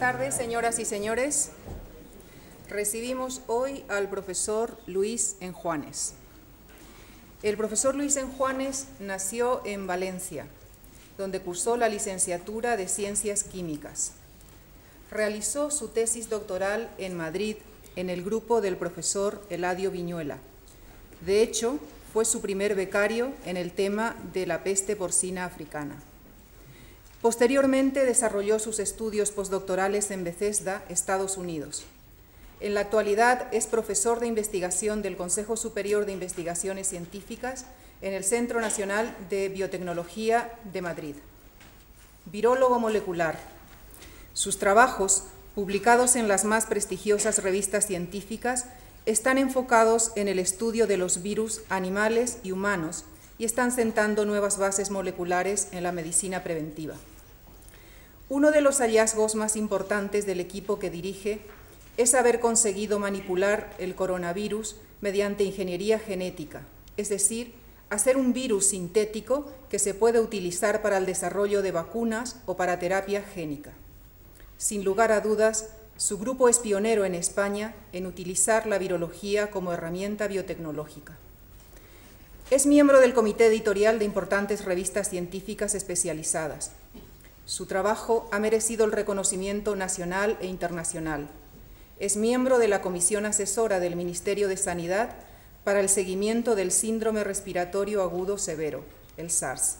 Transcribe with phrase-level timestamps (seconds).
[0.00, 1.50] tardes, señoras y señores.
[2.70, 6.14] Recibimos hoy al profesor Luis Enjuanes.
[7.42, 10.46] El profesor Luis Enjuanes nació en Valencia,
[11.18, 14.12] donde cursó la licenciatura de Ciencias Químicas.
[15.10, 17.56] Realizó su tesis doctoral en Madrid
[17.94, 20.38] en el grupo del profesor Eladio Viñuela.
[21.26, 21.78] De hecho,
[22.14, 26.02] fue su primer becario en el tema de la peste porcina africana.
[27.20, 31.84] Posteriormente desarrolló sus estudios postdoctorales en Bethesda, Estados Unidos.
[32.60, 37.66] En la actualidad es profesor de investigación del Consejo Superior de Investigaciones Científicas
[38.00, 41.14] en el Centro Nacional de Biotecnología de Madrid.
[42.24, 43.38] Virólogo molecular.
[44.32, 48.64] Sus trabajos, publicados en las más prestigiosas revistas científicas,
[49.04, 53.04] están enfocados en el estudio de los virus animales y humanos
[53.36, 56.94] y están sentando nuevas bases moleculares en la medicina preventiva.
[58.30, 61.40] Uno de los hallazgos más importantes del equipo que dirige
[61.96, 66.62] es haber conseguido manipular el coronavirus mediante ingeniería genética,
[66.96, 67.54] es decir,
[67.88, 72.78] hacer un virus sintético que se puede utilizar para el desarrollo de vacunas o para
[72.78, 73.72] terapia génica.
[74.58, 79.72] Sin lugar a dudas, su grupo es pionero en España en utilizar la virología como
[79.72, 81.18] herramienta biotecnológica.
[82.52, 86.70] Es miembro del comité editorial de importantes revistas científicas especializadas
[87.50, 91.28] su trabajo ha merecido el reconocimiento nacional e internacional.
[91.98, 95.16] Es miembro de la Comisión Asesora del Ministerio de Sanidad
[95.64, 98.84] para el seguimiento del síndrome respiratorio agudo severo,
[99.16, 99.78] el SARS.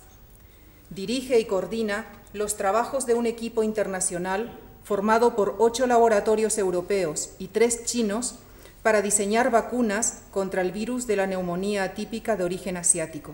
[0.91, 7.47] Dirige y coordina los trabajos de un equipo internacional formado por ocho laboratorios europeos y
[7.47, 8.41] tres chinos
[8.83, 13.31] para diseñar vacunas contra el virus de la neumonía atípica de origen asiático.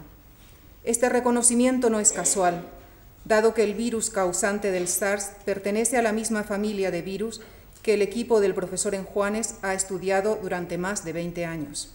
[0.84, 2.68] Este reconocimiento no es casual,
[3.26, 7.40] dado que el virus causante del SARS pertenece a la misma familia de virus
[7.82, 11.92] que el equipo del profesor Enjuanes ha estudiado durante más de 20 años.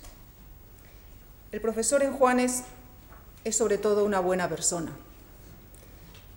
[1.53, 2.63] El profesor Enjuanes
[3.45, 4.91] es sobre todo una buena persona.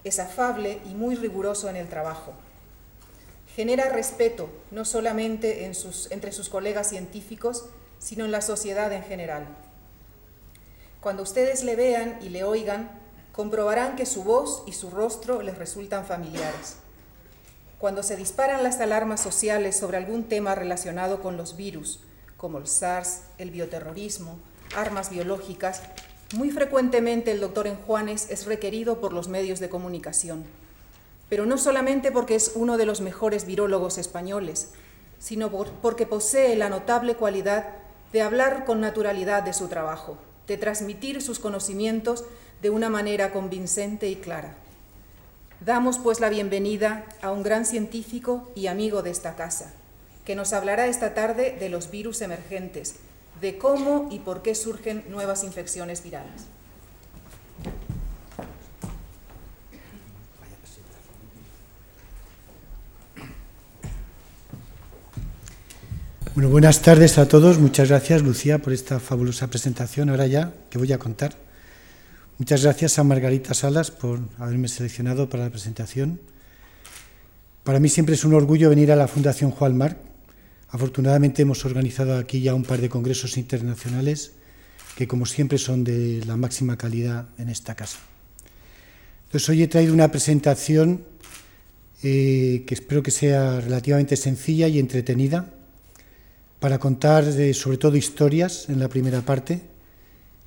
[0.04, 2.32] Es afable y muy riguroso en el trabajo.
[3.56, 7.66] Genera respeto no solamente entre sus colegas científicos,
[7.98, 9.46] sino en la sociedad en general.
[11.00, 13.03] Cuando ustedes le vean y le oigan,
[13.34, 16.76] comprobarán que su voz y su rostro les resultan familiares.
[17.78, 22.00] Cuando se disparan las alarmas sociales sobre algún tema relacionado con los virus,
[22.36, 24.38] como el SARS, el bioterrorismo,
[24.76, 25.82] armas biológicas,
[26.34, 30.44] muy frecuentemente el doctor Enjuanes es requerido por los medios de comunicación,
[31.28, 34.70] pero no solamente porque es uno de los mejores virólogos españoles,
[35.18, 35.50] sino
[35.82, 37.66] porque posee la notable cualidad
[38.12, 42.24] de hablar con naturalidad de su trabajo, de transmitir sus conocimientos
[42.64, 44.54] de una manera convincente y clara.
[45.60, 49.74] Damos pues la bienvenida a un gran científico y amigo de esta casa,
[50.24, 52.94] que nos hablará esta tarde de los virus emergentes,
[53.42, 56.46] de cómo y por qué surgen nuevas infecciones virales.
[66.34, 67.58] Bueno, buenas tardes a todos.
[67.58, 70.08] Muchas gracias, Lucía, por esta fabulosa presentación.
[70.08, 71.44] Ahora ya, que voy a contar?
[72.36, 76.18] Muchas gracias a Margarita Salas por haberme seleccionado para la presentación.
[77.62, 79.96] Para mí siempre es un orgullo venir a la Fundación Juan Marc.
[80.70, 84.32] Afortunadamente hemos organizado aquí ya un par de congresos internacionales
[84.96, 87.98] que como siempre son de la máxima calidad en esta casa.
[89.26, 91.04] Entonces hoy he traído una presentación
[92.02, 95.54] eh, que espero que sea relativamente sencilla y entretenida
[96.58, 99.73] para contar sobre todo historias en la primera parte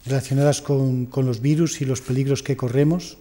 [0.07, 3.17] relacionadas con, los virus y los peligros que corremos.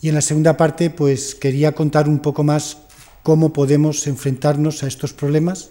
[0.00, 2.78] Y en la segunda parte, pues quería contar un poco más
[3.22, 5.70] cómo podemos enfrentarnos a estos problemas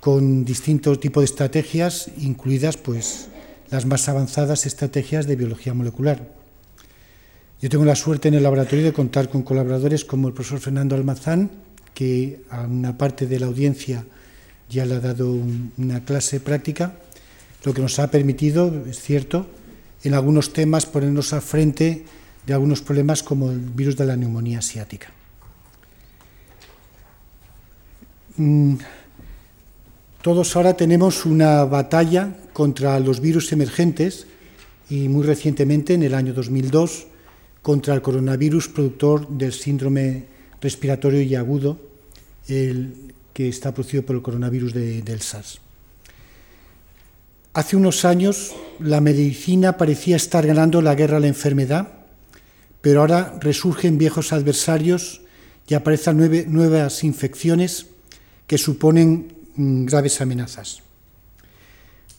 [0.00, 3.28] con distintos tipos de estrategias, incluidas pues
[3.70, 6.32] las más avanzadas estrategias de biología molecular.
[7.60, 10.94] Yo tengo la suerte en el laboratorio de contar con colaboradores como el profesor Fernando
[10.94, 11.50] Almazán,
[11.92, 14.04] que a una parte de la audiencia
[14.70, 15.34] ya le ha dado
[15.76, 16.94] una clase práctica,
[17.64, 19.46] lo que nos ha permitido, es cierto,
[20.04, 22.04] en algunos temas ponernos al frente
[22.46, 25.12] de algunos problemas como el virus de la neumonía asiática.
[28.36, 28.76] Mm,
[30.22, 34.26] todos ahora tenemos una batalla contra los virus emergentes
[34.88, 37.06] y muy recientemente, en el año 2002,
[37.62, 40.24] contra el coronavirus productor del síndrome
[40.60, 41.78] respiratorio y agudo,
[42.48, 45.60] el que está producido por el coronavirus del SARS.
[47.58, 51.88] Hace unos años la medicina parecía estar ganando la guerra a la enfermedad,
[52.80, 55.22] pero ahora resurgen viejos adversarios
[55.66, 56.18] y aparezcan
[56.52, 57.86] nuevas infecciones
[58.46, 60.82] que suponen mm, graves amenazas.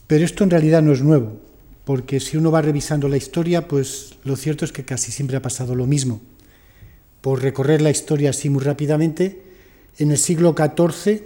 [0.07, 1.39] Pero esto en realidad no es nuevo,
[1.85, 5.41] porque si uno va revisando la historia, pues lo cierto es que casi siempre ha
[5.41, 6.19] pasado lo mismo.
[7.21, 9.41] Por recorrer la historia así muy rápidamente,
[9.99, 11.21] en el siglo XIV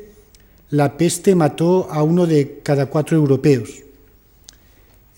[0.69, 3.82] la peste mató a uno de cada cuatro europeos.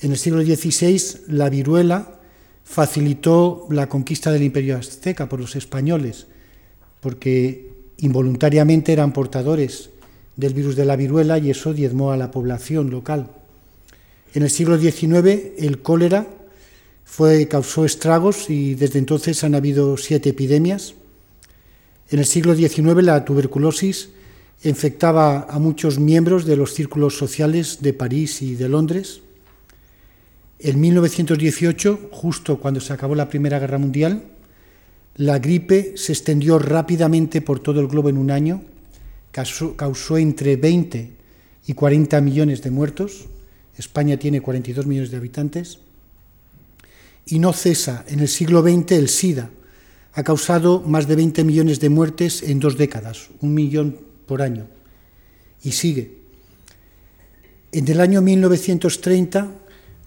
[0.06, 2.20] En el siglo XVI la viruela
[2.64, 6.28] facilitó la conquista del imperio azteca por los españoles,
[7.02, 9.90] porque involuntariamente eran portadores
[10.36, 13.32] del virus de la viruela y eso diezmó a la población local.
[14.36, 16.28] En el siglo XIX el cólera
[17.50, 20.94] causó estragos y desde entonces han habido siete epidemias.
[22.12, 24.10] En el siglo XIX la tuberculosis
[24.64, 29.22] infectaba a muchos miembros de los círculos sociales de París y de Londres.
[30.60, 34.24] En 1918, justo cuando se acabó la Primera Guerra Mundial,
[35.18, 38.64] la gripe se extendió rápidamente por todo el globo en un año,
[39.32, 41.12] causó, entre 20
[41.68, 43.28] y 40 millones de muertos.
[43.78, 45.80] España tiene 42 millones de habitantes.
[47.26, 48.06] Y no cesa.
[48.08, 49.50] En el siglo XX el SIDA
[50.14, 54.68] ha causado más de 20 millones de muertes en dos décadas, un millón por año.
[55.64, 56.20] Y sigue.
[57.72, 59.52] En el año 1930,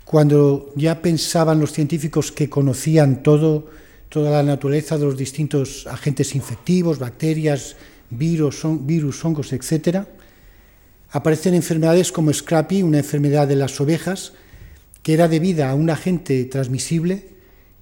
[0.08, 3.66] cuando ya pensaban los científicos que conocían todo,
[4.08, 7.76] toda la naturaleza de los distintos agentes infectivos, bacterias,
[8.08, 10.06] virus, virus hongos, etc.,
[11.10, 14.32] aparecen enfermedades como Scrappy, una enfermedad de las ovejas,
[15.02, 17.28] que era debida a un agente transmisible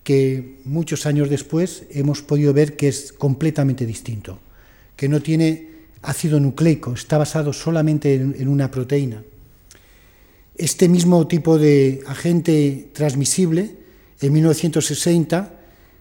[0.02, 4.40] que muchos años después hemos podido ver que es completamente distinto,
[4.96, 5.69] que no tiene
[6.02, 9.23] ácido nucleico, está basado solamente en, una proteína.
[10.58, 13.76] Este mismo tipo de agente transmisible,
[14.22, 15.52] en 1960,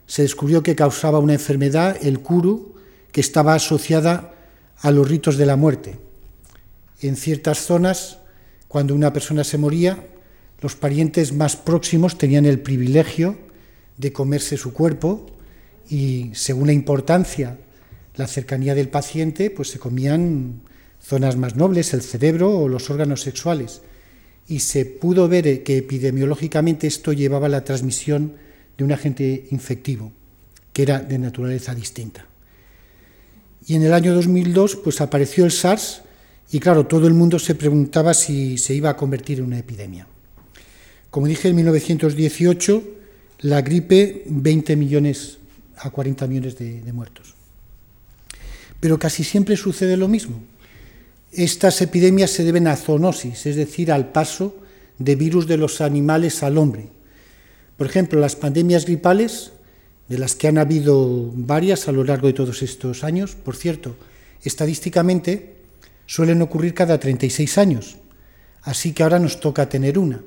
[0.08, 2.76] se descubrió que causaba una enfermedad, el kuru,
[3.12, 4.34] que estaba asociada
[4.80, 5.98] a los ritos de la muerte.
[7.02, 8.20] En ciertas zonas,
[8.70, 10.08] cuando una persona se moría,
[10.62, 13.38] los parientes más próximos tenían el privilegio
[13.98, 15.26] de comerse su cuerpo
[15.90, 17.58] y, según la importancia,
[18.16, 20.62] la cercanía del paciente, pues se comían
[21.02, 23.82] zonas más nobles, el cerebro o los órganos sexuales.
[24.48, 28.34] Y se pudo ver que epidemiológicamente esto llevaba a la transmisión
[28.78, 30.12] de un agente infectivo,
[30.74, 32.26] que era de naturaleza distinta.
[33.68, 36.04] Y en el año 2002 pues apareció el SARS
[36.52, 40.08] y claro, todo el mundo se preguntaba si se iba a convertir en una epidemia.
[41.10, 42.84] Como dije, en 1918
[43.40, 45.40] la gripe 20 millones
[45.78, 47.34] a 40 millones de, de muertos.
[48.80, 50.42] Pero casi siempre sucede lo mismo.
[51.36, 54.56] Estas epidemias se deben a zoonosis, es decir, al paso
[54.98, 56.88] de virus de los animales al hombre.
[57.76, 59.52] Por ejemplo, las pandemias gripales,
[60.08, 63.98] de las que han habido varias a lo largo de todos estos años, por cierto,
[64.44, 65.56] estadísticamente
[66.06, 67.98] suelen ocurrir cada 36 años,
[68.62, 70.24] así que ahora nos toca tener una.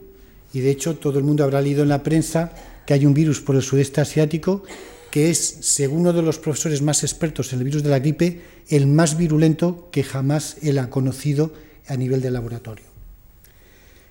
[0.53, 2.53] Y de hecho todo el mundo habrá leído en la prensa
[2.85, 4.63] que hay un virus por el sudeste asiático
[5.11, 8.41] que es, según uno de los profesores más expertos en el virus de la gripe,
[8.69, 11.53] el más virulento que jamás él ha conocido
[11.87, 12.85] a nivel de laboratorio.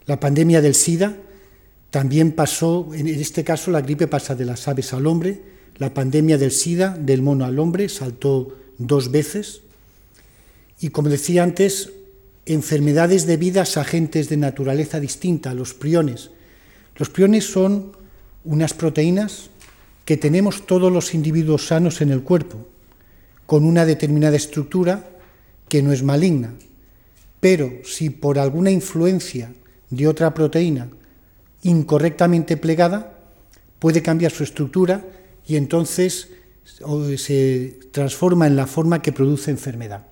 [0.05, 1.15] La pandemia del SIDA
[1.91, 5.41] también pasó, en este caso la gripe pasa de las aves al hombre,
[5.77, 9.61] la pandemia del SIDA del mono al hombre saltó dos veces
[10.79, 11.91] y como decía antes,
[12.45, 16.31] enfermedades debidas a agentes de naturaleza distinta, los priones.
[16.95, 17.91] Los priones son
[18.43, 19.49] unas proteínas
[20.07, 22.65] que tenemos todos los individuos sanos en el cuerpo,
[23.45, 25.03] con una determinada estructura
[25.67, 26.53] que no es maligna.
[27.41, 29.53] Pero si por alguna influencia
[29.89, 30.87] de otra proteína
[31.63, 33.19] incorrectamente plegada,
[33.79, 35.05] puede cambiar su estructura
[35.45, 36.29] y entonces
[37.17, 40.07] se transforma en la forma que produce enfermedad.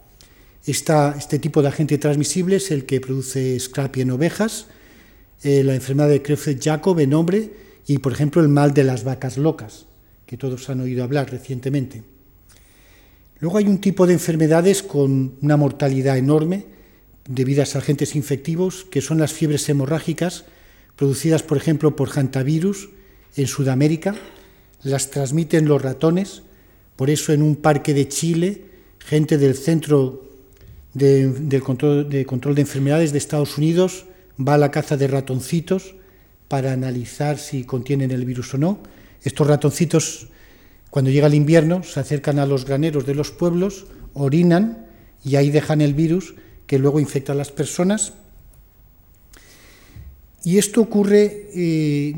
[0.65, 4.67] este tipo de agente transmisible es el que produce Scrappy en ovejas,
[5.41, 9.37] eh, la enfermedad de Creutzfeldt-Jakob en hombre y, por ejemplo, el mal de las vacas
[9.37, 9.85] locas,
[10.25, 12.03] que todos han oído hablar recientemente.
[13.39, 16.65] Luego hay un tipo de enfermedades con una mortalidad enorme
[17.27, 20.45] debidas a agentes infectivos, que son las fiebres hemorrágicas,
[20.95, 22.89] producidas, por ejemplo, por hantavirus
[23.35, 24.15] en Sudamérica,
[24.83, 26.43] las transmiten los ratones,
[26.95, 28.65] por eso en un parque de Chile,
[28.99, 30.23] gente del Centro
[30.93, 34.05] de, control, de Control de Enfermedades de Estados Unidos
[34.39, 35.95] va a la caza de ratoncitos
[36.47, 38.79] para analizar si contienen el virus o no.
[39.23, 40.27] Estos ratoncitos,
[40.89, 44.87] cuando llega el invierno, se acercan a los graneros de los pueblos, orinan
[45.23, 46.35] y ahí dejan el virus
[46.67, 48.13] que luego infecta a las personas
[50.45, 52.13] y esto ocurre eh,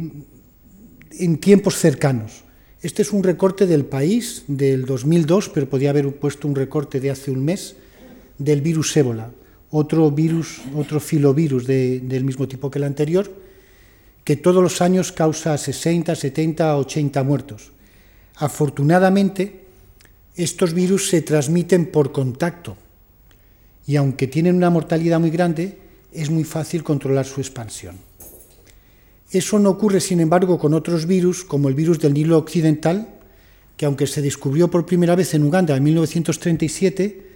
[1.12, 2.44] en tiempos cercanos.
[2.82, 7.10] Este es un recorte del país del 2002, pero podía haber puesto un recorte de
[7.10, 7.78] hace un mes
[8.38, 9.32] del virus ébola,
[9.72, 13.32] otro virus, otro filovirus del mismo tipo que el anterior,
[14.28, 17.72] que todos los años causa 60, 70, 80 muertos.
[18.36, 19.64] Afortunadamente,
[20.36, 22.76] estos virus se transmiten por contacto
[23.86, 25.78] y aunque tienen una mortalidad muy grande,
[26.12, 27.96] es muy fácil controlar su expansión.
[29.32, 33.08] Eso no ocurre, sin embargo, con otros virus, como el virus del Nilo Occidental,
[33.78, 37.30] que aunque se descubrió por primera vez en Uganda en 1937,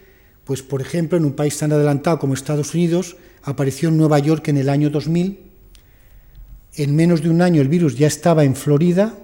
[0.43, 4.49] pues por ejemplo en un país tan adelantado como Estados Unidos, apareció en Nueva York
[4.49, 5.50] en el año 2000.
[6.75, 9.17] En menos de un año el virus ya estaba en Florida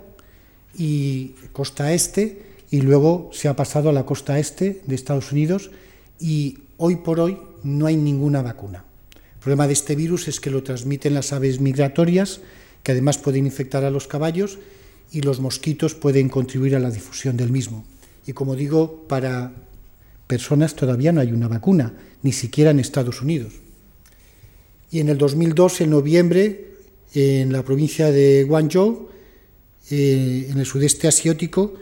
[0.77, 5.71] y costa este, y luego se ha pasado a la costa este de Estados Unidos,
[6.19, 8.83] y hoy por hoy no hay ninguna vacuna.
[9.15, 12.41] El problema de este virus es que lo transmiten las aves migratorias,
[12.83, 14.59] que además pueden infectar a los caballos,
[15.11, 17.85] y los mosquitos pueden contribuir a la difusión del mismo.
[18.25, 19.53] Y como digo, para
[20.27, 23.53] personas todavía no hay una vacuna, ni siquiera en Estados Unidos.
[24.91, 26.76] Y en el 2002, en noviembre,
[27.13, 29.09] en la provincia de Guangzhou,
[29.89, 31.73] eh, en el sudeste asiático,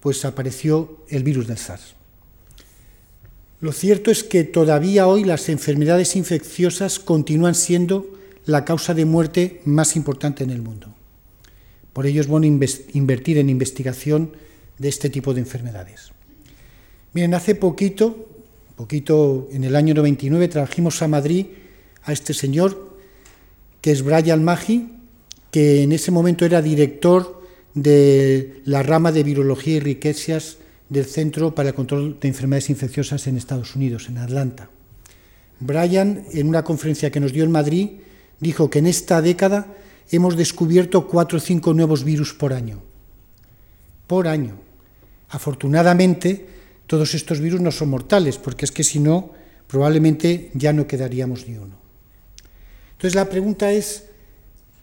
[0.00, 1.94] pues apareció el virus del SARS.
[3.60, 9.60] Lo cierto es que todavía hoy las enfermedades infecciosas continúan siendo la causa de muerte
[9.66, 10.94] más importante en el mundo.
[11.92, 14.32] Por ello es bueno invertir en investigación
[14.78, 16.12] de este tipo de enfermedades.
[17.12, 18.28] Miren, hace poquito,
[18.76, 21.46] poquito en el año 99, trajimos a Madrid
[22.02, 22.89] a este señor,
[23.80, 24.88] que es Brian Maggi,
[25.50, 27.42] que en ese momento era director
[27.74, 30.58] de la rama de virología y riquezas
[30.88, 34.68] del Centro para el Control de Enfermedades Infecciosas en Estados Unidos, en Atlanta.
[35.60, 37.90] Brian, en una conferencia que nos dio en Madrid,
[38.40, 39.74] dijo que en esta década
[40.10, 42.82] hemos descubierto cuatro o cinco nuevos virus por año.
[44.06, 44.56] Por año.
[45.28, 46.46] Afortunadamente,
[46.86, 49.30] todos estos virus no son mortales, porque es que si no,
[49.68, 51.79] probablemente ya no quedaríamos ni uno.
[53.00, 54.04] Entonces la pregunta es,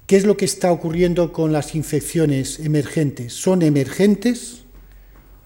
[0.08, 3.34] ¿qué es lo que está ocurriendo con las infecciones emergentes?
[3.34, 4.64] ¿Son emergentes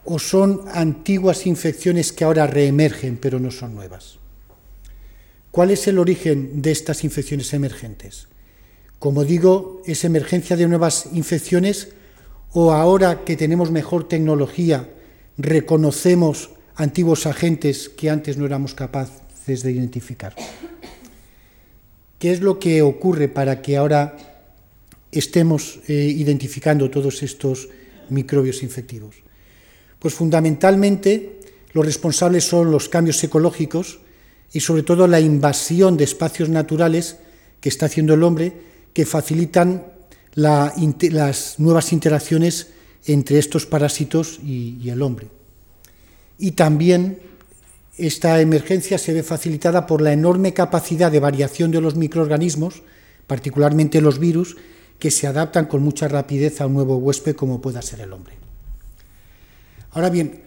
[0.05, 4.19] o son antiguas infecciones que ahora reemergen pero no son nuevas?
[5.51, 8.29] ¿Cuál es el origen de estas infecciones emergentes?
[8.99, 11.89] Como digo, ¿es emergencia de nuevas infecciones
[12.53, 14.87] o ahora que tenemos mejor tecnología
[15.37, 20.33] reconocemos antiguos agentes que antes no éramos capaces de identificar?
[22.21, 24.15] ¿Qué es lo que ocurre para que ahora
[25.11, 27.67] estemos eh, identificando todos estos
[28.09, 29.15] microbios infectivos?
[29.97, 31.39] Pues fundamentalmente
[31.73, 34.01] los responsables son los cambios ecológicos
[34.53, 37.17] y sobre todo la invasión de espacios naturales
[37.59, 38.53] que está haciendo el hombre
[38.93, 39.87] que facilitan
[40.35, 42.67] las nuevas interacciones
[43.07, 45.25] entre estos parásitos y el hombre.
[46.37, 47.30] Y también
[47.97, 52.83] esta emergencia se ve facilitada por la enorme capacidad de variación de los microorganismos,
[53.27, 54.57] particularmente los virus,
[54.99, 58.35] que se adaptan con mucha rapidez a un nuevo huésped como pueda ser el hombre.
[59.91, 60.41] Ahora bien,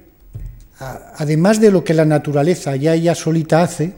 [0.79, 3.95] además de lo que la naturaleza ya ella solita hace,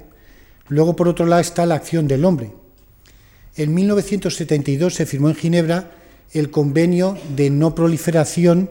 [0.68, 2.52] luego por otro lado está la acción del hombre.
[3.54, 5.92] En 1972 se firmó en Ginebra
[6.32, 8.70] el convenio de no proliferación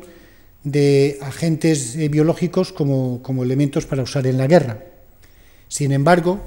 [0.66, 4.84] de agentes eh, biológicos como, como, elementos para usar en la guerra.
[5.70, 6.42] Sin embargo,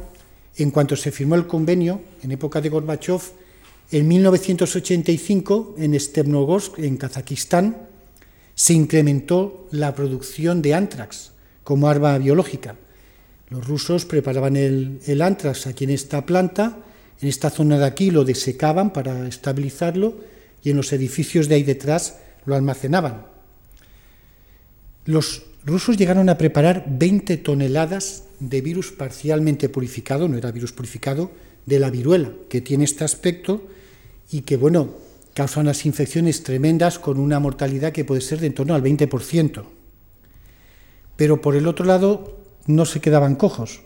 [0.57, 3.23] en cuanto se firmó el convenio, en época de Gorbachev,
[3.91, 7.89] en 1985, en Stepnogorsk, en Kazajistán,
[8.55, 11.33] se incrementó la producción de antrax
[11.65, 12.77] como arma biológica.
[13.49, 16.85] Los rusos preparaban el, el antrax aquí en esta planta
[17.21, 20.17] en esta zona de aquí lo desecaban para estabilizarlo
[20.63, 23.27] y en los edificios de ahí detrás lo almacenaban.
[25.09, 31.31] Los rusos llegaron a preparar 20 toneladas de virus parcialmente purificado, no era virus purificado,
[31.65, 33.67] de la viruela, que tiene este aspecto
[34.31, 34.91] y que, bueno,
[35.33, 39.65] causa unas infecciones tremendas con una mortalidad que puede ser de en torno al 20%.
[41.17, 42.37] Pero por el otro lado,
[42.67, 43.81] no se quedaban cojos.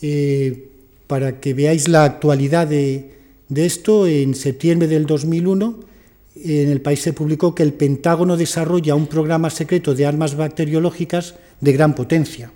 [0.00, 0.68] Eh,
[1.06, 3.12] para que veáis la actualidad de,
[3.54, 5.91] esto, en septiembre del 2001
[6.34, 11.34] en el país se publicó que el Pentágono desarrolla un programa secreto de armas bacteriológicas
[11.60, 12.52] de gran potencia.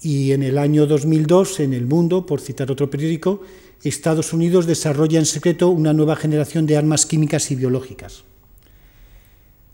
[0.00, 3.42] Y en el año 2002, en El Mundo, por citar otro periódico,
[3.82, 8.24] Estados Unidos desarrolla en secreto una nueva generación de armas químicas y biológicas,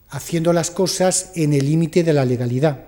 [0.08, 2.86] haciendo las cosas en el límite de la legalidad.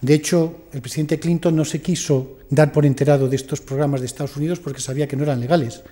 [0.00, 4.06] De hecho, el presidente Clinton no se quiso dar por enterado de estos programas de
[4.06, 5.82] Estados Unidos porque sabía que no eran legales.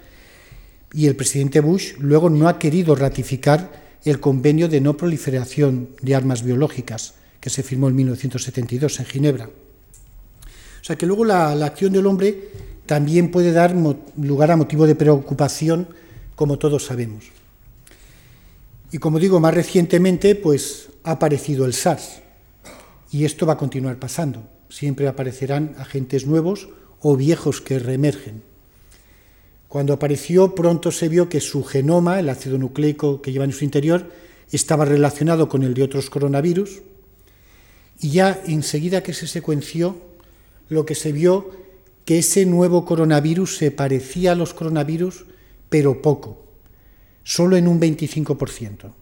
[0.94, 6.14] Y el presidente Bush luego no ha querido ratificar el convenio de no proliferación de
[6.14, 9.46] armas biológicas que se firmó en 1972 en Ginebra.
[9.46, 12.48] O sea que luego la, acción del hombre
[12.86, 13.74] también puede dar
[14.16, 15.88] lugar a motivo de preocupación,
[16.36, 17.24] como todos sabemos.
[18.92, 22.22] Y como digo, más recientemente, pues ha aparecido el SARS.
[23.10, 24.48] Y esto va a continuar pasando.
[24.68, 26.68] Siempre aparecerán agentes nuevos
[27.00, 28.53] o viejos que reemergen.
[29.74, 33.64] Cuando apareció, pronto se vio que su genoma, el ácido nucleico que lleva en su
[33.64, 34.08] interior,
[34.52, 36.82] estaba relacionado con el de otros coronavirus.
[38.00, 39.96] Y ya enseguida que se secuenció,
[40.68, 41.50] lo que se vio
[42.04, 45.24] que ese nuevo coronavirus se parecía a los coronavirus,
[45.70, 46.44] pero poco,
[47.24, 48.92] solo en un 25%,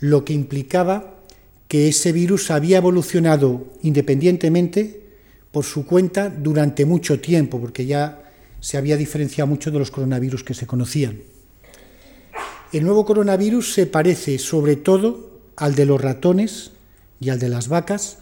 [0.00, 1.20] lo que implicaba
[1.68, 5.04] que ese virus había evolucionado independientemente
[5.52, 8.21] por su cuenta durante mucho tiempo, porque ya
[8.62, 11.20] se había diferenciado mucho de los coronavirus que se conocían.
[12.72, 16.70] El nuevo coronavirus se parece sobre todo al de los ratones
[17.20, 18.18] y al de las vacas,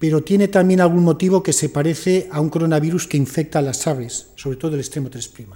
[0.00, 3.86] pero tiene también algún motivo que se parece a un coronavirus que infecta a las
[3.86, 5.46] aves, sobre todo el extremo 3'.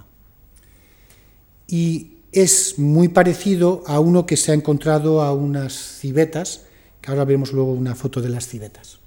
[1.67, 6.61] Y es muy parecido a uno que se ha encontrado a unas civetas,
[7.01, 8.99] que ahora vemos luego una foto de las civetas.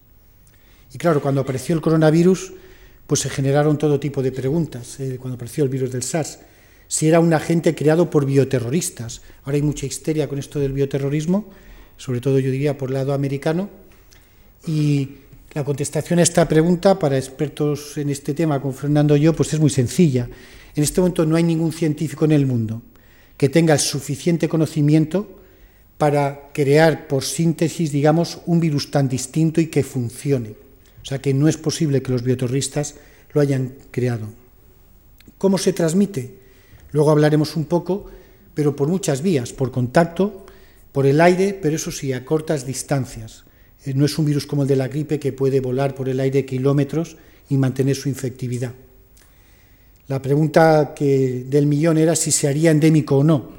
[0.92, 2.52] Y claro, cuando apareció el coronavirus,
[3.10, 6.38] pues se generaron todo tipo de preguntas, eh, cuando apareció el virus del SARS,
[6.86, 9.22] si era un agente creado por bioterroristas.
[9.42, 11.50] Ahora hay mucha histeria con esto del bioterrorismo,
[11.96, 13.68] sobre todo yo diría por el lado americano,
[14.64, 15.08] y
[15.54, 19.52] la contestación a esta pregunta para expertos en este tema, con Fernando y yo, pues
[19.54, 20.28] es muy sencilla.
[20.76, 22.80] En este momento no hay ningún científico en el mundo
[23.36, 25.40] que tenga el suficiente conocimiento
[25.98, 30.69] para crear por síntesis, digamos, un virus tan distinto y que funcione.
[31.02, 32.96] O sea que no es posible que los bioterroristas
[33.32, 34.28] lo hayan creado.
[35.38, 36.38] ¿Cómo se transmite?
[36.92, 38.06] Luego hablaremos un poco,
[38.54, 40.46] pero por muchas vías, por contacto,
[40.92, 43.44] por el aire, pero eso sí, a cortas distancias.
[43.84, 46.20] Eh, no es un virus como el de la gripe que puede volar por el
[46.20, 47.16] aire kilómetros
[47.48, 48.72] y mantener su infectividad.
[50.08, 53.50] La pregunta del millón era si se haría endémico o no.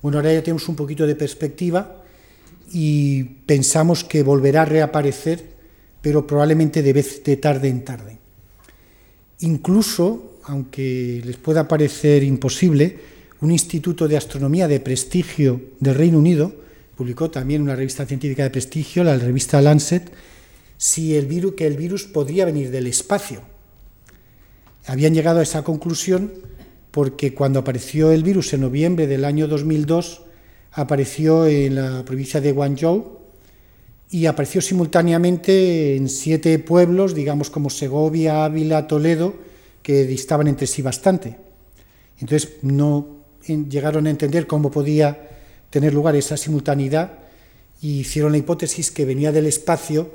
[0.00, 2.04] Bueno, ahora ya tenemos un poquito de perspectiva
[2.72, 5.57] y pensamos que volverá a reaparecer,
[6.00, 8.18] pero probablemente de, vez, de tarde en tarde.
[9.40, 12.98] Incluso, aunque les pueda parecer imposible,
[13.40, 16.52] un instituto de astronomía de prestigio del Reino Unido
[16.96, 20.10] publicó también una revista científica de prestigio, la revista Lancet,
[20.76, 23.42] si el virus, que el virus podría venir del espacio.
[24.86, 26.32] Habían llegado a esa conclusión
[26.90, 30.22] porque cuando apareció el virus en noviembre del año 2002,
[30.72, 33.17] apareció en la provincia de Guangzhou
[34.10, 39.34] y apareció simultáneamente en siete pueblos, digamos como Segovia, Ávila, Toledo,
[39.82, 41.36] que distaban entre sí bastante.
[42.18, 45.28] Entonces no llegaron a entender cómo podía
[45.70, 47.18] tener lugar esa simultaneidad
[47.80, 50.10] y hicieron la hipótesis que venía del espacio,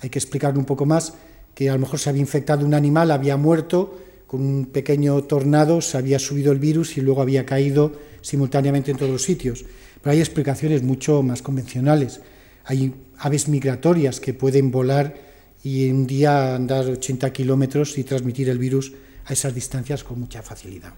[0.00, 1.14] hay que explicarlo un poco más,
[1.54, 5.80] que a lo mejor se había infectado un animal, había muerto, con un pequeño tornado
[5.80, 9.64] se había subido el virus y luego había caído simultáneamente en todos los sitios.
[10.02, 12.20] Pero hay explicaciones mucho más convencionales.
[12.64, 15.14] Hay aves migratorias que pueden volar
[15.62, 18.92] y un día andar 80 kilómetros y transmitir el virus
[19.24, 20.92] a esas distancias con mucha facilidad.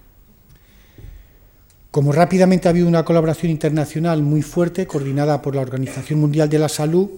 [1.91, 6.59] Como rápidamente ha habido una colaboración internacional muy fuerte, coordinada por la Organización Mundial de
[6.59, 7.09] la Salud,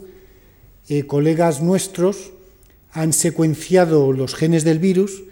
[0.89, 2.33] eh, colegas nuestros
[2.93, 5.23] han secuenciado los genes del virus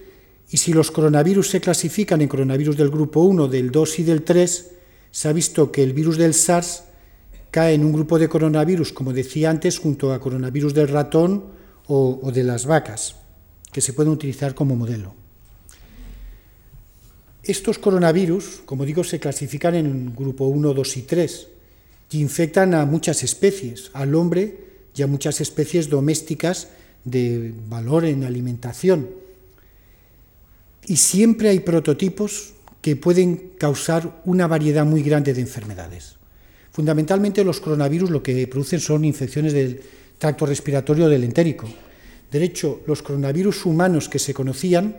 [0.51, 4.23] y si los coronavirus se clasifican en coronavirus del grupo 1, del 2 y del
[4.23, 4.71] 3,
[5.11, 6.85] se ha visto que el virus del SARS
[7.51, 11.45] cae en un grupo de coronavirus, como decía antes, junto a coronavirus del ratón
[11.87, 13.17] o, de las vacas,
[13.73, 15.15] que se pueden utilizar como modelo.
[17.43, 21.49] Estos coronavirus, como digo, se clasifican en grupo 1, 2 y 3
[22.11, 26.69] y infectan a muchas especies, al hombre y a muchas especies domésticas
[27.05, 29.09] de valor en alimentación.
[30.87, 36.17] Y siempre hay prototipos que pueden causar una variedad muy grande de enfermedades.
[36.77, 39.81] Fundamentalmente los coronavirus lo que producen son infecciones del
[40.19, 41.67] tracto respiratorio del entérico.
[42.31, 44.95] De hecho, los coronavirus humanos que se conocían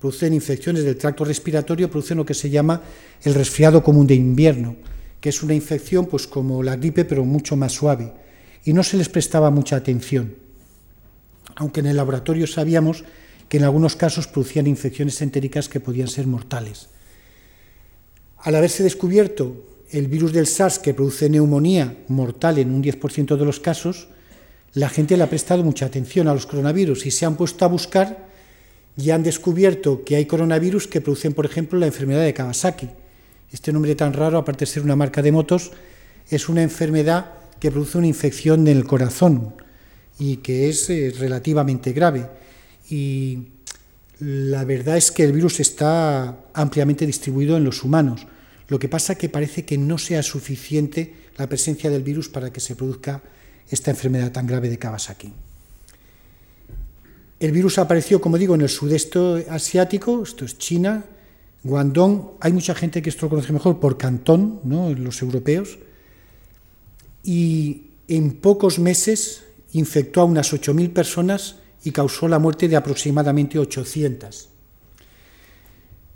[0.00, 2.80] producen infecciones del tracto respiratorio, producen lo que se llama
[3.24, 4.76] el resfriado común de invierno,
[5.20, 8.10] que es una infección pues como la gripe pero mucho más suave
[8.64, 10.34] y no se les prestaba mucha atención.
[11.56, 13.04] Aunque en el laboratorio sabíamos
[13.50, 16.88] que en algunos casos producían infecciones entéricas que podían ser mortales.
[18.38, 23.44] Al haberse descubierto el virus del SARS que produce neumonía mortal en un 10% de
[23.44, 24.08] los casos,
[24.74, 27.68] la gente le ha prestado mucha atención a los coronavirus y se han puesto a
[27.68, 28.28] buscar
[28.98, 32.88] ya han descubierto que hay coronavirus que producen, por ejemplo, la enfermedad de Kawasaki.
[33.52, 35.70] Este nombre tan raro, aparte de ser una marca de motos,
[36.28, 39.54] es una enfermedad que produce una infección del corazón
[40.18, 42.26] y que es eh, relativamente grave.
[42.90, 43.38] Y
[44.18, 48.26] la verdad es que el virus está ampliamente distribuido en los humanos.
[48.68, 52.52] Lo que pasa es que parece que no sea suficiente la presencia del virus para
[52.52, 53.22] que se produzca
[53.68, 55.32] esta enfermedad tan grave de Kawasaki.
[57.40, 61.04] El virus apareció, como digo, en el sudeste asiático, esto es China,
[61.62, 62.32] Guangdong.
[62.40, 64.92] Hay mucha gente que esto lo conoce mejor por Cantón, ¿no?
[64.92, 65.78] los europeos.
[67.22, 73.58] Y en pocos meses infectó a unas 8.000 personas y causó la muerte de aproximadamente
[73.58, 74.48] 800.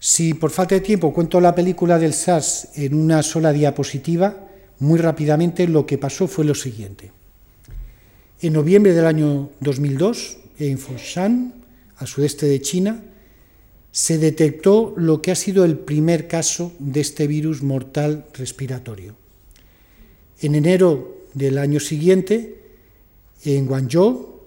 [0.04, 4.48] Si por falta de tiempo cuento la película del SARS en una sola diapositiva,
[4.80, 7.12] muy rápidamente lo que pasó fue lo siguiente.
[8.40, 11.54] En noviembre del año 2002, en Foshan,
[11.98, 13.00] al sudeste de China,
[13.92, 19.14] se detectó lo que ha sido el primer caso de este virus mortal respiratorio.
[20.40, 22.56] En enero del año siguiente,
[23.44, 24.40] en Guangzhou,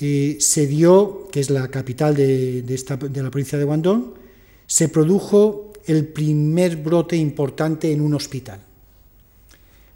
[0.00, 4.25] eh, se dio, que es la capital de, de la provincia de Guangdong,
[4.66, 8.60] se produjo el primer brote importante en un hospital.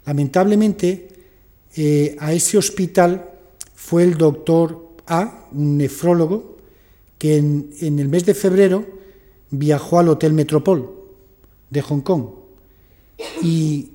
[0.05, 1.09] Lamentablemente,
[1.75, 3.29] eh, a ese hospital
[3.75, 6.57] fue el doctor A, un nefrólogo,
[7.17, 8.85] que en, en, el mes de febrero
[9.51, 10.89] viajó al Hotel Metropol
[11.69, 12.25] de Hong Kong.
[13.43, 13.91] Y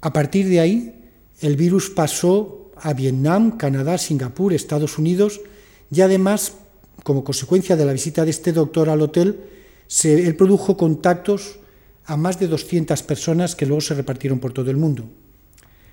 [0.00, 0.94] a partir de ahí,
[1.40, 5.40] el virus pasó a Vietnam, Canadá, Singapur, Estados Unidos,
[5.90, 6.54] y además,
[7.02, 9.40] como consecuencia de la visita de este doctor al hotel,
[9.88, 11.58] se, él produjo contactos
[12.04, 15.04] a más de 200 personas que luego se repartieron por todo el mundo.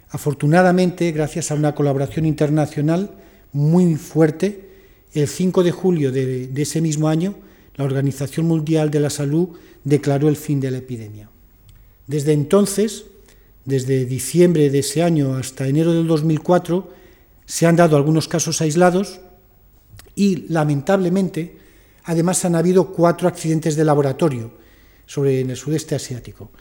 [0.10, 3.10] Afortunadamente, gracias a una colaboración internacional
[3.52, 4.70] muy fuerte,
[5.14, 7.36] el 5 de julio de, de ese mismo año,
[7.76, 9.50] la Organización Mundial de la Salud
[9.84, 11.30] declaró el fin de la epidemia.
[12.08, 13.06] Desde entonces,
[13.66, 16.92] desde diciembre de ese año hasta enero del 2004,
[17.46, 19.20] se han dado algunos casos aislados
[20.16, 21.58] y, lamentablemente,
[22.06, 24.52] además han habido cuatro accidentes de laboratorio
[25.06, 26.52] sobre, en el sudeste asiático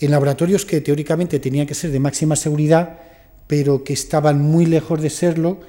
[0.00, 3.00] en laboratorios que teóricamente tenían que ser de máxima seguridad,
[3.46, 5.60] pero que estaban muy lejos de serlo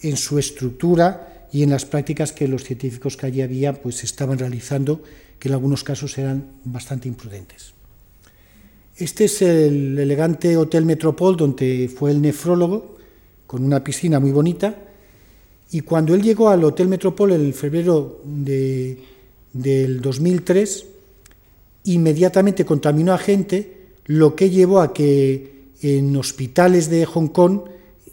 [0.00, 4.38] en su estructura y en las prácticas que los científicos que allí había pues estaban
[4.38, 5.02] realizando,
[5.38, 7.72] que en algunos casos eran bastante imprudentes.
[8.96, 12.98] Este es el elegante Hotel Metropol donde fue el nefrólogo,
[13.46, 14.76] con una piscina muy bonita,
[15.70, 18.98] y cuando él llegó al Hotel Metropol en febrero de,
[19.52, 20.86] del 2003,
[21.84, 23.76] inmediatamente contaminó a gente
[24.06, 27.60] lo que llevó a que en hospitales de Hong Kong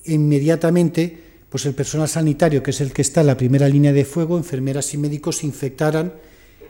[0.06, 4.04] inmediatamente pues el personal sanitario, que es el que está en la primera línea de
[4.04, 6.14] fuego, enfermeras y médicos se infectaran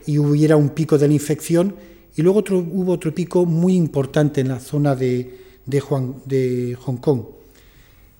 [0.06, 1.74] y hubiera un pico de la infección.
[2.15, 5.82] Y luego hubo otro pico muy importante en la zona de, de,
[6.26, 7.21] de Hong Kong,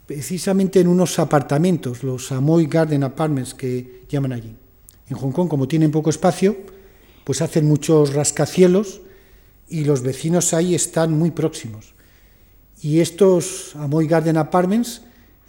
[0.06, 4.56] precisamente en unos apartamentos, los Amoy Garden Apartments que llaman allí.
[5.10, 6.58] En Hong Kong, como tienen poco espacio,
[7.24, 9.02] pues hacen muchos rascacielos
[9.68, 11.94] y los vecinos ahí están muy próximos.
[12.82, 15.02] Y estos Amoy Garden Apartments,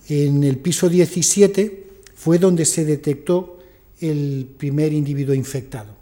[0.09, 3.59] en el piso 17, fue donde se detectó
[4.01, 5.95] el primer individuo infectado.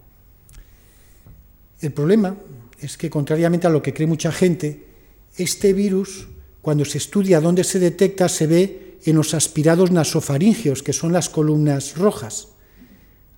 [1.81, 2.37] El problema
[2.81, 4.85] es que, contrariamente a lo que cree mucha gente,
[5.37, 6.29] este virus,
[6.65, 11.29] cuando se estudia dónde se detecta, se ve en los aspirados nasofaringeos, que son las
[11.29, 12.49] columnas rojas.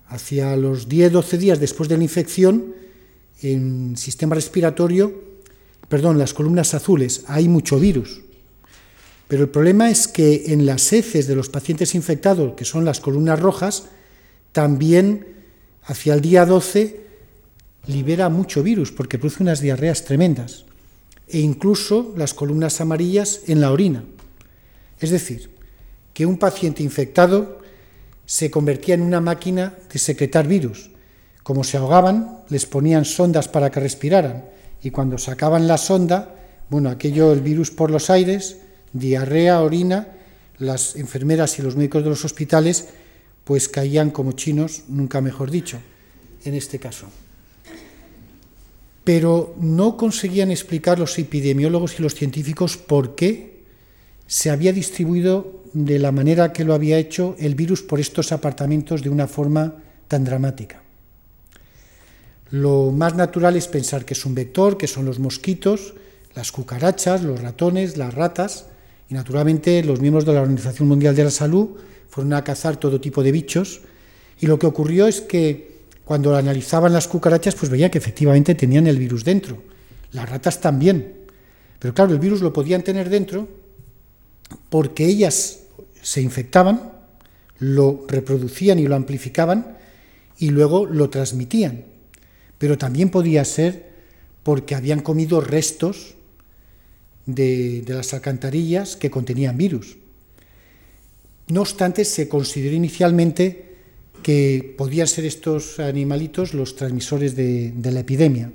[0.07, 2.73] Hacia los 10-12 días después de la infección,
[3.43, 5.13] en sistema respiratorio,
[5.89, 8.23] perdón, las columnas azules, hay mucho virus.
[9.27, 13.01] Pero el problema es que en las heces de los pacientes infectados, que son las
[13.01, 13.89] columnas rojas,
[14.53, 15.27] también
[15.83, 17.01] hacia el día 12
[17.89, 20.65] libera mucho virus porque produce unas diarreas tremendas
[21.29, 24.05] e incluso las columnas amarillas en la orina.
[25.01, 25.51] Es decir,
[26.15, 27.61] que un paciente infectado
[28.25, 30.91] se convertía en una máquina de secretar virus
[31.47, 34.47] como se ahogaban, les ponían sondas para que respiraran
[34.83, 36.35] y cuando sacaban la sonda,
[36.69, 38.57] bueno, aquello, el virus por los aires,
[38.93, 40.09] diarrea, orina,
[40.59, 42.89] las enfermeras y los médicos de los hospitales
[43.45, 45.79] pues caían como chinos, nunca mejor dicho,
[46.45, 47.07] en este caso.
[49.07, 53.63] Pero no conseguían explicar los epidemiólogos y los científicos por qué
[54.27, 59.03] se había distribuido de la manera que lo había hecho el virus por estos apartamentos
[59.03, 59.77] de una forma
[60.09, 60.83] tan dramática.
[62.51, 65.95] Lo más natural es pensar que es un vector, que son los mosquitos,
[66.35, 68.67] las cucarachas, los ratones, las ratas,
[69.09, 71.77] y naturalmente los miembros de la Organización Mundial de la Salud
[72.09, 73.83] fueron a cazar todo tipo de bichos,
[74.41, 75.76] y lo que ocurrió es que
[76.07, 79.61] cuando analizaban las cucarachas, pues veía que efectivamente tenían el virus dentro,
[80.13, 81.15] las ratas también.
[81.81, 83.49] Pero claro, el virus lo podían tener dentro
[84.71, 85.65] porque ellas
[86.01, 86.93] se infectaban,
[87.59, 89.79] lo reproducían y lo amplificaban
[90.39, 91.87] y luego lo transmitían.
[92.57, 93.91] Pero también podía ser
[94.45, 96.15] porque habían comido restos
[97.27, 99.97] de, las alcantarillas que contenían virus.
[101.49, 103.66] No obstante, se consideró inicialmente
[104.23, 108.53] que podían ser estos animalitos los transmisores de, la epidemia,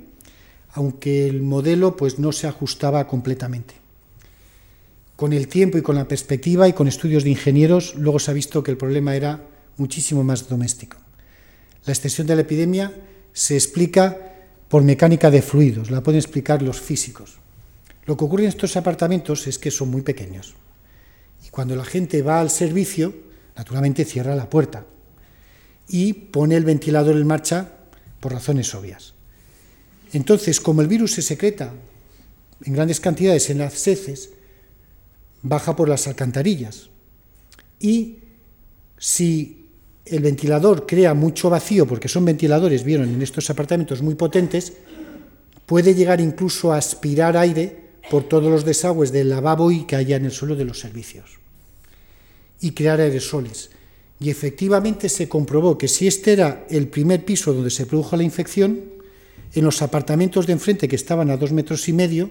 [0.74, 3.74] aunque el modelo pues, no se ajustaba completamente.
[5.16, 8.34] Con el tiempo y con la perspectiva y con estudios de ingenieros, luego se ha
[8.34, 9.40] visto que el problema era
[9.76, 10.98] muchísimo más doméstico.
[11.84, 12.92] La extensión de la epidemia
[13.32, 14.16] se explica
[14.68, 17.36] por mecánica de fluidos, la pueden explicar los físicos.
[18.04, 20.54] Lo que ocurre en estos apartamentos es que son muy pequeños.
[21.46, 23.14] Y cuando la gente va al servicio,
[23.56, 24.86] naturalmente cierra la puerta
[25.92, 27.68] y pone el ventilador en marcha
[28.18, 29.12] por razones obvias.
[30.14, 31.72] Entonces, como el virus se secreta
[32.64, 34.30] en grandes cantidades en las heces,
[35.42, 36.88] baja por las alcantarillas.
[37.78, 38.18] Y
[38.98, 39.68] si
[40.06, 44.72] el ventilador crea mucho vacío, porque son ventiladores, vieron, en estos apartamentos muy potentes,
[45.66, 50.16] puede llegar incluso a aspirar aire por todos los desagües del lavabo y que haya
[50.16, 51.38] en el suelo de los servicios
[52.60, 53.70] y crear aerosoles.
[54.22, 58.22] Y efectivamente se comprobó que si este era el primer piso donde se produjo la
[58.22, 58.80] infección,
[59.52, 62.30] en los apartamentos de enfrente que estaban a dos metros y medio,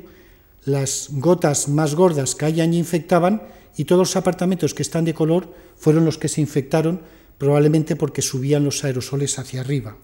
[0.64, 3.42] las gotas más gordas caían y infectaban
[3.76, 7.02] y todos los apartamentos que están de color fueron los que se infectaron
[7.38, 9.98] probablemente porque subían los aerosoles hacia arriba.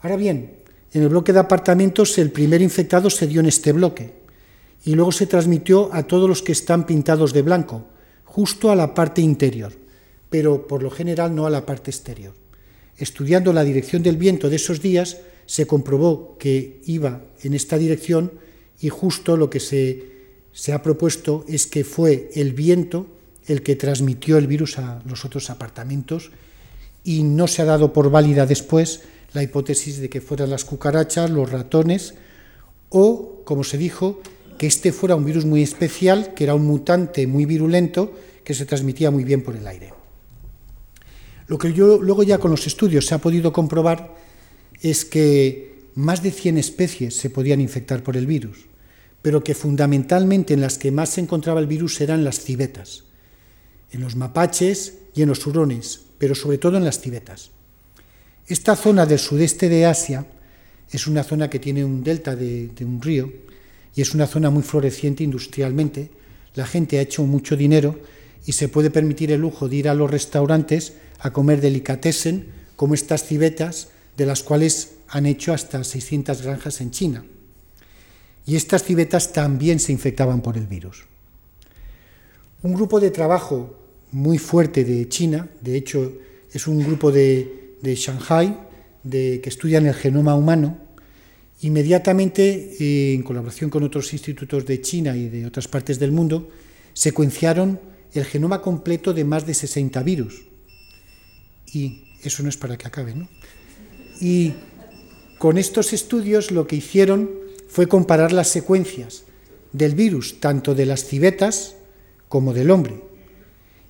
[0.00, 0.56] Ahora bien,
[0.92, 4.12] en el bloque de apartamentos el primer infectado se dio en este bloque
[4.84, 7.86] y luego se transmitió a todos los que están pintados de blanco,
[8.24, 9.72] justo a la parte interior,
[10.30, 12.34] pero por lo general no a la parte exterior.
[12.96, 18.32] Estudiando la dirección del viento de esos días, se comprobó que iba en esta dirección
[18.80, 20.04] y justo lo que se,
[20.52, 23.06] se ha propuesto es que fue el viento
[23.46, 26.30] el que transmitió el virus a los otros apartamentos
[27.02, 29.00] y no se ha dado por válida después
[29.32, 32.14] la hipótesis de que fueran las cucarachas, los ratones
[32.90, 34.20] o, como se dijo,
[34.58, 38.12] que este fuera un virus muy especial, que era un mutante muy virulento
[38.44, 39.97] que se transmitía muy bien por el aire.
[41.48, 44.14] Lo que yo luego ya con los estudios se ha podido comprobar
[44.80, 48.68] es que más de 100 especies se podían infectar por el virus
[49.22, 53.04] pero que fundamentalmente en las que más se encontraba el virus eran las civetas,
[53.90, 57.50] en los mapaches y en los hurones, pero sobre todo en las civetas.
[58.46, 60.26] Esta zona del sudeste de Asia
[60.90, 63.30] es una zona que tiene un delta de, de un río
[63.94, 66.10] y es una zona muy floreciente industrialmente.
[66.54, 68.00] La gente ha hecho mucho dinero
[68.46, 72.46] y se puede permitir el lujo de ir a los restaurantes a comer delicatessen
[72.76, 77.24] como estas civetas, de las cuales han hecho hasta 600 granjas en China
[78.48, 81.04] y estas civetas también se infectaban por el virus.
[82.62, 83.76] Un grupo de trabajo
[84.10, 86.14] muy fuerte de China, de hecho
[86.50, 88.58] es un grupo de, Shanghai
[89.02, 90.78] de, que estudian el genoma humano,
[91.60, 96.48] inmediatamente, eh, en colaboración con otros institutos de China y de otras partes del mundo,
[96.94, 97.78] secuenciaron
[98.12, 100.42] el genoma completo de más de 60 virus.
[101.72, 103.28] Y eso no es para que acabe, ¿no?
[104.20, 104.54] Y
[105.38, 107.30] con estos estudios lo que hicieron
[107.68, 109.24] fue comparar las secuencias
[109.72, 111.76] del virus, tanto de las civetas
[112.28, 113.02] como del hombre.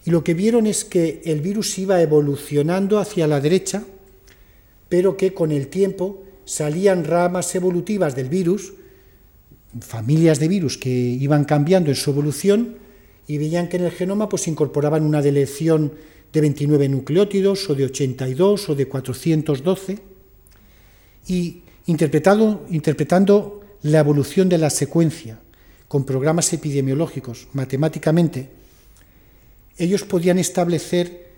[0.04, 3.84] Y lo que vieron es que el virus iba evolucionando hacia la derecha,
[4.88, 8.72] pero que con el tiempo salían ramas evolutivas del virus,
[9.80, 12.76] familias de virus que iban cambiando en su evolución
[13.28, 15.92] y veían que en el genoma pues incorporaban una deleción
[16.32, 19.98] de 29 nucleótidos o de 82 o de 412
[21.28, 25.38] y interpretando la evolución de la secuencia
[25.86, 28.50] con programas epidemiológicos matemáticamente,
[29.76, 31.28] ellos podían establecer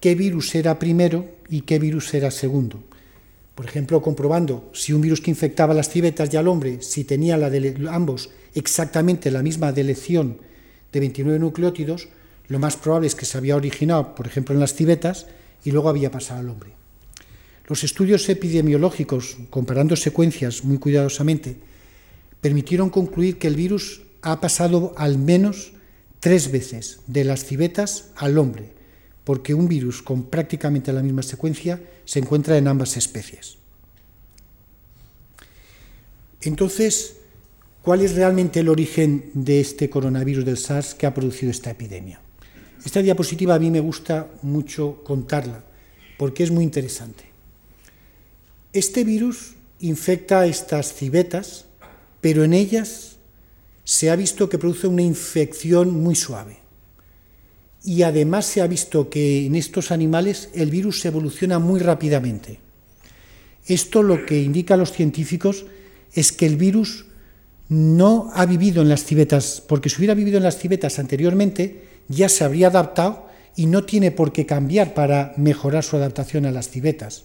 [0.00, 2.82] qué virus era primero y qué virus era segundo.
[3.54, 7.36] Por ejemplo, comprobando si un virus que infectaba las civetas y al hombre, si tenía
[7.36, 7.50] la
[7.90, 10.47] ambos exactamente la misma delección
[10.92, 12.08] de 29 nucleótidos,
[12.48, 15.26] lo más probable es que se había originado, por ejemplo, en las civetas
[15.64, 16.70] y luego había pasado al hombre.
[17.66, 21.56] Los estudios epidemiológicos, comparando secuencias muy cuidadosamente,
[22.40, 25.72] permitieron concluir que el virus ha pasado al menos
[26.20, 28.70] tres veces de las civetas al hombre,
[29.24, 33.58] porque un virus con prácticamente la misma secuencia se encuentra en ambas especies.
[36.40, 37.17] Entonces,
[37.82, 42.20] ¿cuál es realmente el origen de este coronavirus del SARS que ha producido esta epidemia?
[42.84, 45.64] Esta diapositiva a mí me gusta mucho contarla,
[46.16, 47.24] porque es muy interesante.
[48.72, 51.66] Este virus infecta estas civetas
[52.20, 53.16] pero en ellas
[53.84, 56.58] se ha visto que produce una infección muy suave.
[57.84, 62.58] Y además se ha visto que en estos animales el virus se evoluciona muy rápidamente.
[63.66, 65.64] Esto lo que indica a los científicos
[66.12, 67.06] es que el virus
[67.68, 72.28] no ha vivido en las civetas, porque si hubiera vivido en las civetas anteriormente, ya
[72.28, 73.26] se habría adaptado
[73.56, 77.24] y no tiene por qué cambiar para mejorar su adaptación a las civetas.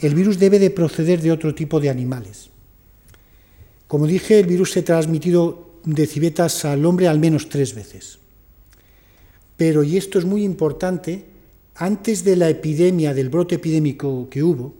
[0.00, 2.50] El virus debe de proceder de otro tipo de animales.
[3.86, 8.18] Como dije, el virus se ha transmitido de civetas al hombre al menos tres veces.
[9.56, 11.24] Pero, y esto es muy importante,
[11.74, 14.74] antes de la epidemia, del brote epidémico que hubo,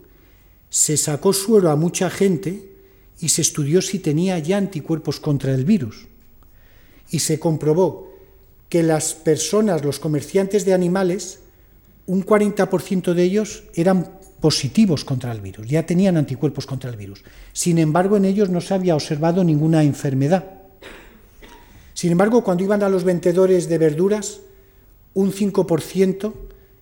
[0.69, 2.78] se sacó suero a mucha gente
[3.21, 6.07] y se estudió si tenía ya anticuerpos contra el virus.
[7.11, 8.09] Y se comprobó
[8.69, 11.41] que las personas, los comerciantes de animales,
[12.07, 17.25] un 40% de ellos eran positivos contra el virus, ya tenían anticuerpos contra el virus.
[17.53, 20.45] Sin embargo, en ellos no se había observado ninguna enfermedad.
[21.95, 24.41] Sin embargo, cuando iban a los vendedores de verduras,
[25.15, 26.33] un 5%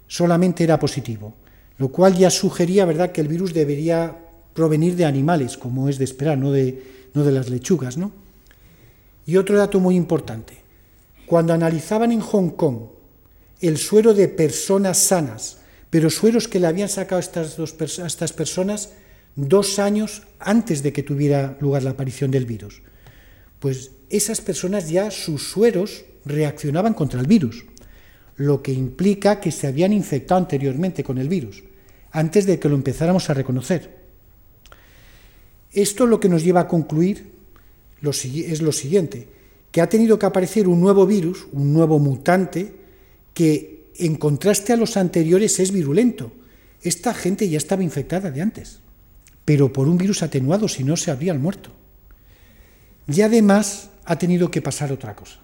[0.07, 1.35] solamente era positivo,
[1.79, 3.13] lo cual ya sugería ¿verdad?
[3.13, 4.26] que el virus debería
[4.57, 6.83] provenir de animales, como es de esperar, no de,
[7.15, 7.97] no de las lechugas.
[7.97, 8.11] ¿no?
[9.27, 10.55] Y otro dato muy importante,
[11.27, 12.79] cuando analizaban en Hong Kong
[13.61, 15.59] el suero de personas sanas,
[15.91, 18.91] pero sueros que le habían sacado estas, dos, a estas personas
[19.35, 22.83] dos años antes de que tuviera lugar la aparición del virus,
[23.61, 27.65] pues esas personas ya sus sueros reaccionaban contra el virus,
[28.37, 31.65] lo que implica que se habían infectado anteriormente con el virus,
[32.13, 33.96] antes de que lo empezáramos a reconocer.
[35.77, 37.33] Esto lo que nos lleva a concluir
[38.01, 39.29] es lo siguiente,
[39.71, 42.73] que ha tenido que aparecer un nuevo virus, un nuevo mutante,
[43.35, 46.33] que en contraste a los anteriores es virulento.
[46.81, 48.81] Esta gente ya estaba infectada de antes,
[49.45, 51.73] pero por un virus atenuado, si no se habrían muerto.
[53.07, 55.41] Y además ha tenido que pasar otra cosa.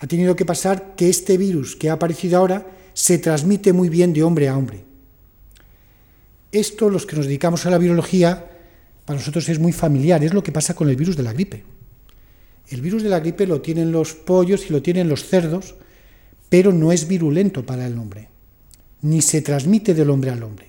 [0.00, 4.12] Ha tenido que pasar que este virus que ha aparecido ahora se transmite muy bien
[4.12, 4.84] de hombre a hombre.
[6.50, 8.51] Esto, los que nos dedicamos a la virología,
[9.12, 11.64] nosotros es muy familiar, es lo que pasa con el virus de la gripe.
[12.68, 15.74] El virus de la gripe lo tienen los pollos y lo tienen los cerdos,
[16.48, 18.28] pero no es virulento para el hombre,
[19.02, 20.68] ni se transmite del hombre al hombre.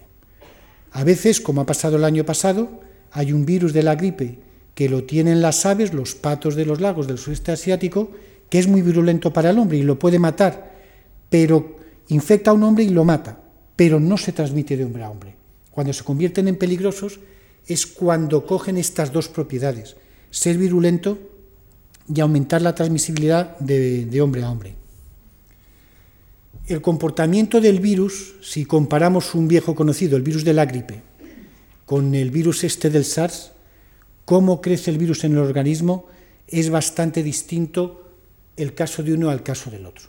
[0.92, 4.40] A veces, como ha pasado el año pasado, hay un virus de la gripe
[4.76, 8.12] que lo tienen las aves, los patos de los lagos del sudeste asiático,
[8.50, 10.72] que es muy virulento para el hombre y lo puede matar,
[11.30, 11.78] pero
[12.10, 13.40] infecta a un hombre y lo mata,
[13.76, 15.36] pero no se transmite de hombre a hombre.
[15.72, 17.20] Cuando se convierten en peligrosos,
[17.68, 19.96] es cuando cogen estas dos propiedades,
[20.32, 21.18] ser virulento
[22.14, 24.76] y aumentar la transmisibilidad de, hombre a hombre.
[26.68, 31.02] El comportamiento del virus, si comparamos un viejo conocido, el virus de la gripe,
[31.86, 33.52] con el virus este del SARS,
[34.26, 36.06] cómo crece el virus en el organismo,
[36.48, 38.12] es bastante distinto
[38.56, 40.06] el caso de uno al caso del otro.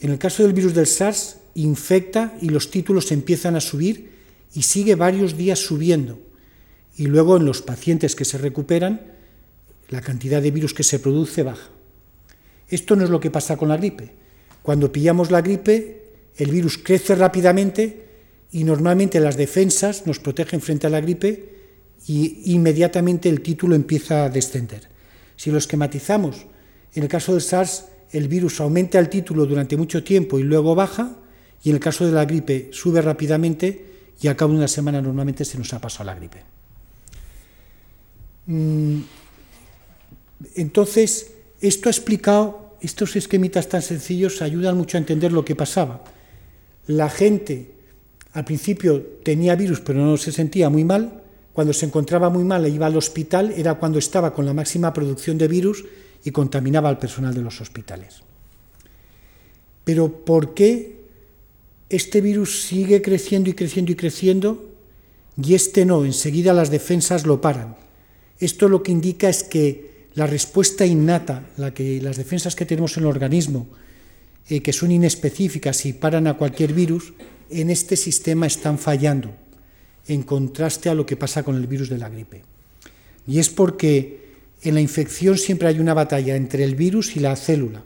[0.00, 4.12] En el caso del virus del SARS, infecta y los títulos empiezan a subir
[4.54, 6.18] y sigue varios días subiendo
[6.98, 9.00] y luego en los pacientes que se recuperan,
[9.88, 11.70] la cantidad de virus que se produce baja.
[12.68, 14.10] Esto no es lo que pasa con la gripe.
[14.62, 16.02] Cuando pillamos la gripe,
[16.36, 18.04] el virus crece rápidamente
[18.50, 21.54] y normalmente las defensas nos protegen frente a la gripe
[22.08, 24.88] y inmediatamente el título empieza a descender.
[25.36, 26.46] Si lo esquematizamos,
[26.94, 30.74] en el caso del SARS, el virus aumenta el título durante mucho tiempo y luego
[30.74, 31.16] baja,
[31.62, 33.86] y en el caso de la gripe sube rápidamente
[34.20, 36.57] y a cabo de una semana normalmente se nos ha pasado la gripe.
[38.48, 39.02] Mm,
[40.54, 46.02] entonces, esto ha explicado, estos esquemitas tan sencillos ayudan mucho a entender lo que pasaba.
[46.86, 47.70] La gente
[48.32, 52.64] al principio tenía virus pero no se sentía muy mal, cuando se encontraba muy mal
[52.64, 55.84] e iba al hospital era cuando estaba con la máxima producción de virus
[56.24, 58.22] y contaminaba al personal de los hospitales.
[59.84, 61.02] Pero ¿por qué
[61.88, 64.70] este virus sigue creciendo y creciendo y creciendo
[65.36, 66.04] y este no?
[66.04, 67.87] Enseguida las defensas lo paran.
[68.38, 72.96] Esto lo que indica es que la respuesta innata, la que, las defensas que tenemos
[72.96, 73.68] en el organismo,
[74.48, 77.12] eh, que son inespecíficas y paran a cualquier virus,
[77.50, 79.34] en este sistema están fallando,
[80.06, 82.42] en contraste a lo que pasa con el virus de la gripe.
[83.26, 84.28] Y es porque
[84.62, 87.84] en la infección siempre hay una batalla entre el virus y la célula.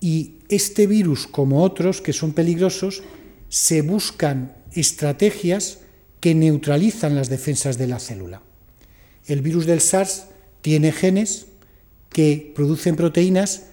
[0.00, 3.02] Y este virus, como otros que son peligrosos,
[3.48, 5.80] se buscan estrategias
[6.20, 8.42] que neutralizan las defensas de la célula.
[9.26, 10.26] El virus del SARS
[10.62, 11.46] tiene genes
[12.10, 13.64] que producen proteínas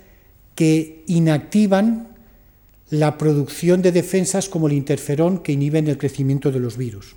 [0.56, 2.10] que inactivan
[2.90, 7.16] la producción de defensas como el interferón que inhiben el crecimiento de los virus.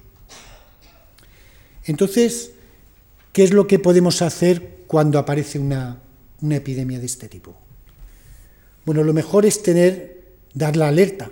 [1.85, 2.53] Entonces,
[3.33, 6.01] ¿qué es lo que podemos hacer cuando aparece una
[6.41, 7.57] una epidemia de este tipo?
[8.85, 10.23] Bueno, lo mejor es tener,
[10.55, 11.31] dar la alerta,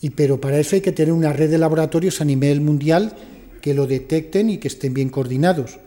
[0.00, 3.16] y, pero para eso hay que tener una red de laboratorios a nivel mundial
[3.60, 5.78] que lo detecten y que estén bien coordinados.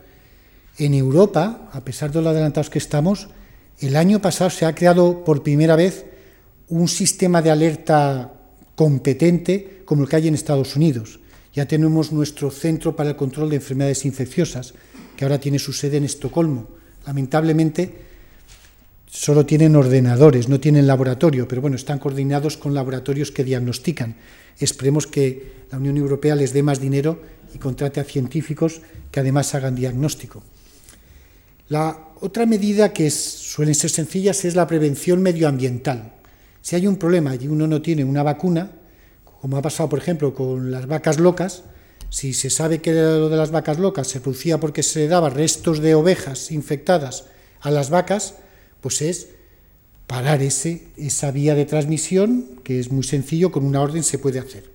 [0.78, 3.28] En Europa, a pesar de lo adelantados que estamos,
[3.80, 6.06] el año pasado se ha creado por primera vez
[6.68, 8.32] un sistema de alerta
[8.76, 11.18] competente como el que hay en Estados Unidos.
[11.52, 14.72] Ya tenemos nuestro Centro para el Control de Enfermedades Infecciosas,
[15.16, 16.68] que ahora tiene su sede en Estocolmo.
[17.04, 17.94] Lamentablemente,
[19.06, 24.14] solo tienen ordenadores, no tienen laboratorio, pero bueno, están coordinados con laboratorios que diagnostican.
[24.60, 27.20] Esperemos que la Unión Europea les dé más dinero
[27.52, 30.44] y contrate a científicos que además hagan diagnóstico.
[31.68, 36.12] La otra medida que suelen ser sencillas es la prevención medioambiental.
[36.62, 38.72] Si hay un problema y uno no tiene una vacuna,
[39.40, 41.64] como ha pasado, por ejemplo, con las vacas locas,
[42.10, 45.80] si se sabe que lo de las vacas locas se producía porque se daba restos
[45.80, 47.26] de ovejas infectadas
[47.60, 48.34] a las vacas,
[48.80, 49.28] pues es
[50.06, 54.38] parar ese, esa vía de transmisión, que es muy sencillo, con una orden se puede
[54.38, 54.70] hacer.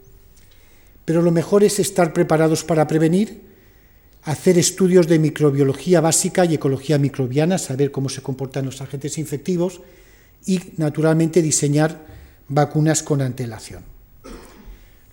[1.06, 3.42] Pero lo mejor es estar preparados para prevenir,
[4.26, 9.82] hacer estudios de microbiología básica y ecología microbiana, saber cómo se comportan los agentes infectivos
[10.46, 12.06] y, naturalmente, diseñar
[12.48, 13.84] vacunas con antelación.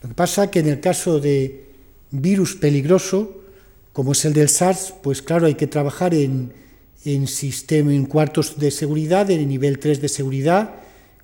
[0.03, 1.67] Lo que pasa es que en el caso de
[2.11, 3.43] virus peligroso,
[3.93, 6.53] como es el del SARS, pues claro, hay que trabajar en,
[7.05, 10.75] en, sistema, en cuartos de seguridad, en nivel 3 de seguridad,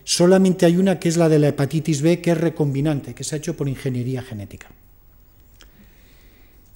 [0.09, 3.35] Solamente hay una que es la de la hepatitis B, que es recombinante, que se
[3.35, 4.71] ha hecho por ingeniería genética.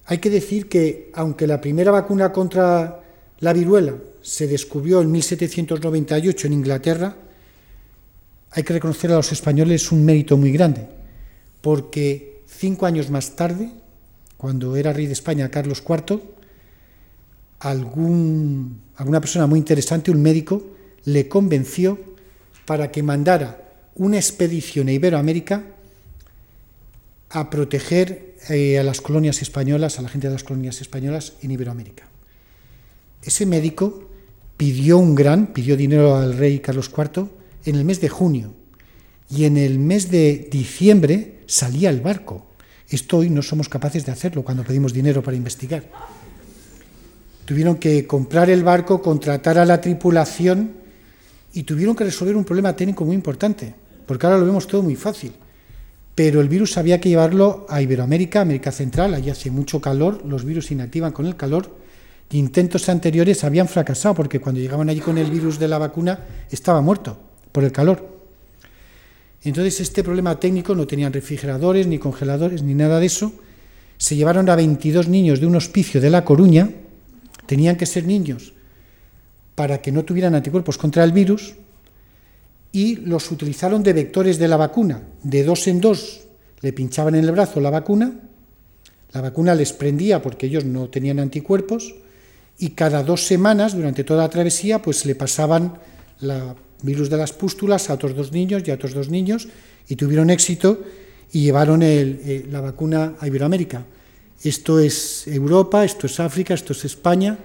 [0.04, 3.02] Hay que decir que, aunque la primera vacuna contra
[3.40, 7.16] la viruela se descubrió en 1798 en Inglaterra,
[8.52, 10.86] hay que reconocer a los españoles un mérito muy grande,
[11.60, 13.70] porque cinco años más tarde,
[14.36, 16.20] cuando era rey de España Carlos IV,
[17.60, 20.62] algún, alguna persona muy interesante, un médico,
[21.04, 21.98] le convenció
[22.66, 25.64] para que mandara una expedición a Iberoamérica
[27.30, 31.52] a proteger eh, a las colonias españolas, a la gente de las colonias españolas en
[31.52, 32.06] Iberoamérica.
[33.22, 34.10] Ese médico
[34.58, 38.54] pidió un gran, pidió dinero al rey Carlos IV en el mes de junio
[39.34, 42.46] y en el mes de diciembre salía el barco.
[42.88, 45.84] Esto hoy no somos capaces de hacerlo cuando pedimos dinero para investigar.
[47.46, 50.72] Tuvieron que comprar el barco, contratar a la tripulación
[51.54, 53.74] y tuvieron que resolver un problema técnico muy importante,
[54.06, 55.32] porque ahora lo vemos todo muy fácil.
[56.14, 60.44] Pero el virus había que llevarlo a Iberoamérica, América Central, allí hace mucho calor, los
[60.44, 61.74] virus inactivan con el calor,
[62.30, 66.82] intentos anteriores habían fracasado, porque cuando llegaban allí con el virus de la vacuna estaba
[66.82, 68.12] muerto por el calor.
[69.44, 73.32] Entonces este problema técnico no tenían refrigeradores, ni congeladores, ni nada de eso.
[73.98, 76.70] Se llevaron a 22 niños de un hospicio de La Coruña,
[77.46, 78.52] tenían que ser niños
[79.54, 81.54] para que no tuvieran anticuerpos contra el virus
[82.72, 85.02] y los utilizaron de vectores de la vacuna.
[85.22, 86.22] De dos en dos
[86.60, 88.12] le pinchaban en el brazo la vacuna,
[89.12, 91.94] la vacuna les prendía porque ellos no tenían anticuerpos
[92.58, 95.78] y cada dos semanas durante toda la travesía pues le pasaban
[96.22, 99.48] el virus de las pústulas a otros dos niños y a otros dos niños
[99.88, 100.82] y tuvieron éxito
[101.32, 103.84] y llevaron eh, la vacuna a Iberoamérica.
[104.42, 107.38] Esto es Europa, esto es África, esto es España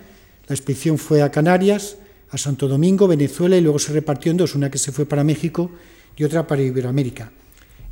[0.47, 1.97] la expedición fue a Canarias,
[2.31, 5.23] a Santo Domingo, Venezuela y luego se repartió en dos, una que se fue para
[5.23, 5.69] México
[6.15, 7.31] y otra para Iberoamérica.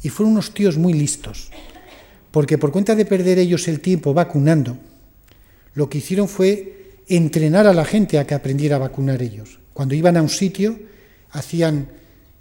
[0.01, 1.51] Y fueron unos tíos muy listos,
[2.31, 4.77] porque por cuenta de perder ellos el tiempo vacunando,
[5.73, 9.59] lo que hicieron fue entrenar a la gente a que aprendiera a vacunar ellos.
[9.73, 10.79] Cuando iban a un sitio,
[11.35, 11.89] hacían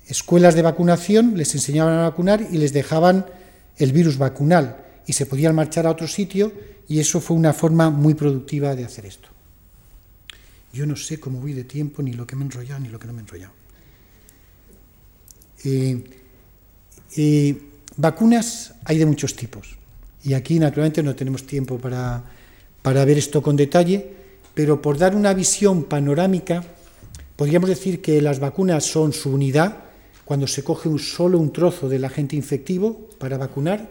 [0.07, 3.27] escuelas de vacunación, les enseñaban a vacunar y les dejaban
[3.77, 6.53] el virus vacunal y se podían marchar a otro sitio
[6.89, 9.29] y eso fue una forma muy productiva de hacer esto.
[10.73, 12.99] Yo no sé cómo voy de tiempo, ni lo que me he enrollado, ni lo
[12.99, 13.53] que no me he enrollado.
[15.65, 16.05] Eh,
[17.17, 17.63] eh,
[17.97, 19.79] vacunas hay de muchos tipos
[20.23, 22.23] y aquí naturalmente no tenemos tiempo para,
[22.83, 24.13] para ver esto con detalle,
[24.53, 26.65] pero por dar una visión panorámica,
[27.37, 29.85] podríamos decir que las vacunas son su unidad,
[30.25, 33.91] cuando se coge un solo un trozo del agente infectivo para vacunar,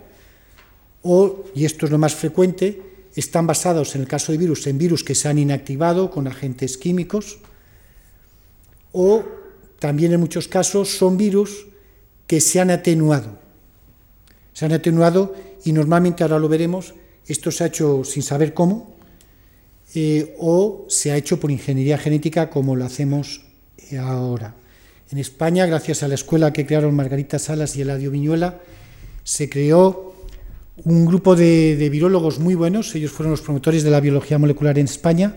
[1.04, 2.82] o, y esto es lo más frecuente,
[3.16, 6.78] están basados en el caso de virus en virus que se han inactivado con agentes
[6.78, 7.40] químicos,
[8.92, 9.24] o
[9.80, 11.68] también en muchos casos son virus
[12.26, 13.38] que se han atenuado.
[14.54, 15.36] Se han atenuado
[15.66, 16.94] y normalmente, ahora lo veremos,
[17.28, 18.93] esto se ha hecho sin saber cómo,
[19.96, 23.42] eh, o se ha hecho por ingeniería genética como lo hacemos
[24.00, 24.56] ahora.
[25.12, 28.60] En España, gracias a la escuela que crearon Margarita Salas y Eladio Viñuela,
[29.24, 30.16] se creó
[30.86, 34.80] un grupo de, de, virólogos muy buenos, ellos fueron los promotores de la biología molecular
[34.80, 35.36] en España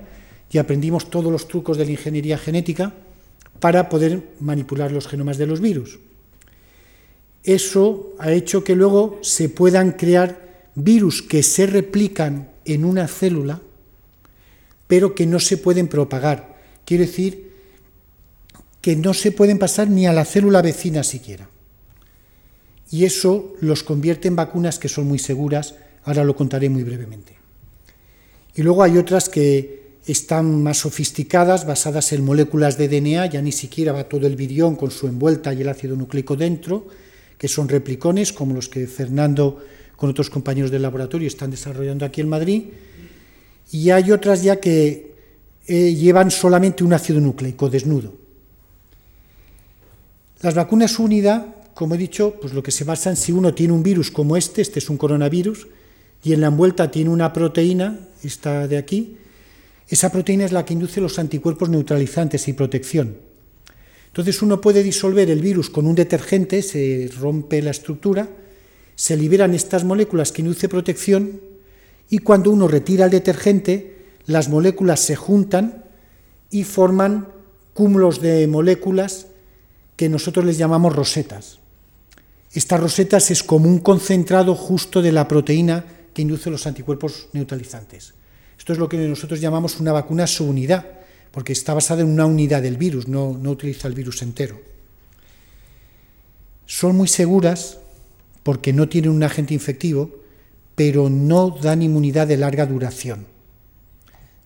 [0.50, 2.94] y aprendimos todos los trucos de la ingeniería genética
[3.60, 5.98] para poder manipular los genomas de los virus.
[7.46, 13.60] Eso ha hecho que luego se puedan crear virus que se replican en una célula,
[14.86, 16.56] pero que no se pueden propagar.
[16.84, 17.52] Quiero decir
[18.80, 21.48] que no se pueden pasar ni a la célula vecina siquiera.
[22.90, 25.74] Y eso los convierte en vacunas que son muy seguras,
[26.04, 27.36] ahora lo contaré muy brevemente.
[28.54, 33.50] Y luego hay otras que están más sofisticadas, basadas en moléculas de DNA, ya ni
[33.50, 36.86] siquiera va todo el virión con su envuelta y el ácido nucleico dentro,
[37.36, 39.60] que son replicones, como los que Fernando
[39.96, 42.64] con otros compañeros del laboratorio están desarrollando aquí en Madrid.
[43.72, 45.14] Y hay otras ya que
[45.66, 48.14] eh, llevan solamente un ácido nucleico desnudo.
[50.42, 53.82] Las vacunas unida, como he dicho, pues lo que se basan si uno tiene un
[53.82, 55.66] virus como este, este es un coronavirus,
[56.22, 59.16] y en la envuelta tiene una proteína, esta de aquí,
[59.88, 63.16] esa proteína es la que induce los anticuerpos neutralizantes y protección.
[64.08, 68.28] Entonces uno puede disolver el virus con un detergente, se rompe la estructura,
[68.94, 71.40] se liberan estas moléculas que induce protección
[72.08, 73.96] y cuando uno retira el detergente,
[74.26, 75.84] las moléculas se juntan
[76.50, 77.28] y forman
[77.74, 79.26] cúmulos de moléculas
[79.96, 81.58] que nosotros les llamamos rosetas.
[82.52, 85.84] Estas rosetas es como un concentrado justo de la proteína
[86.14, 88.14] que induce los anticuerpos neutralizantes.
[88.58, 90.86] Esto es lo que nosotros llamamos una vacuna subunidad,
[91.30, 94.58] porque está basada en una unidad del virus, no, no utiliza el virus entero.
[96.64, 97.78] Son muy seguras
[98.42, 100.10] porque no tienen un agente infectivo,
[100.76, 103.26] pero no dan inmunidad de larga duración.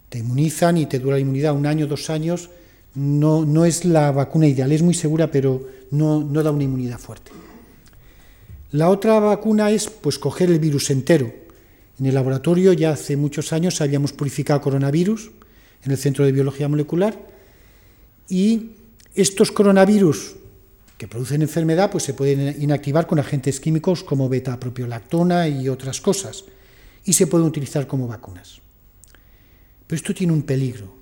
[0.09, 2.51] Te inmunizan y te dura la inmunidad un año, dos años,
[2.95, 6.99] no, no es la vacuna ideal, es muy segura, pero no, no da una inmunidad
[6.99, 7.33] fuerte.
[8.71, 11.33] La otra vacuna es pues coger el virus entero.
[11.99, 15.31] En el laboratorio ya hace muchos años habíamos purificado coronavirus
[15.85, 17.19] en el Centro de Biología Molecular
[18.29, 18.71] y
[19.15, 20.37] estos coronavirus
[21.01, 26.45] que producen enfermedad pues se pueden inactivar con agentes químicos como beta-propiolactona y otras cosas
[27.07, 28.61] y se pueden utilizar como vacunas.
[29.87, 30.93] Pero esto tiene un peligro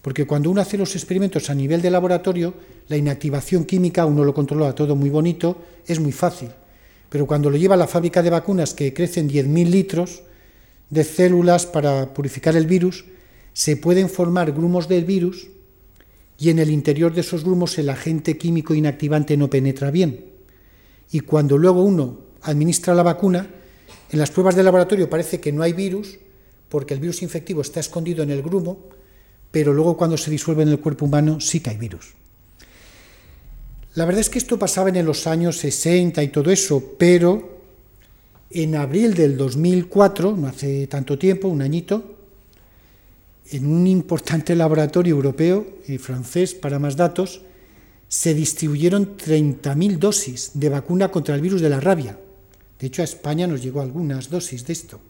[0.00, 2.54] porque cuando uno hace los experimentos a nivel de laboratorio,
[2.88, 6.48] la inactivación química uno lo controla todo muy bonito, es muy fácil.
[7.10, 10.22] Pero cuando lo lleva a la fábrica de vacunas que crecen 10.000 litros
[10.88, 13.04] de células para purificar el virus,
[13.52, 15.48] se pueden formar grumos del virus
[16.42, 20.24] y en el interior de esos grumos el agente químico inactivante no penetra bien.
[21.12, 23.48] Y cuando luego uno administra la vacuna,
[24.10, 26.18] en las pruebas de laboratorio parece que no hay virus,
[26.68, 28.88] porque el virus infectivo está escondido en el grumo,
[29.52, 32.12] pero luego cuando se disuelve en el cuerpo humano sí que hay virus.
[33.94, 37.60] La verdad es que esto pasaba en los años 60 y todo eso, pero
[38.50, 42.16] en abril del 2004, no hace tanto tiempo, un añito,
[43.52, 47.42] en un importante laboratorio europeo y francés, para más datos,
[48.08, 52.18] se distribuyeron 30.000 dosis de vacuna contra el virus de la rabia.
[52.78, 55.00] De hecho, a España nos llegó algunas dosis de esto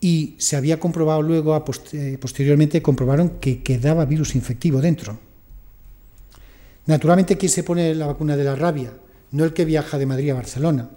[0.00, 5.18] y se había comprobado luego, eh, posteriormente comprobaron que quedaba virus infectivo dentro.
[6.86, 8.92] Naturalmente, ¿quién se pone la vacuna de la rabia?
[9.32, 10.88] No el que viaja de Madrid a Barcelona,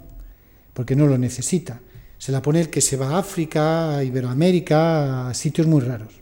[0.72, 1.80] porque no lo necesita.
[2.22, 6.12] Se la pone el que se va a África, a Iberoamérica, a sitios muy raros.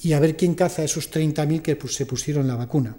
[0.00, 2.96] Y a ver quién caza esos 30.000 que se pusieron la vacuna.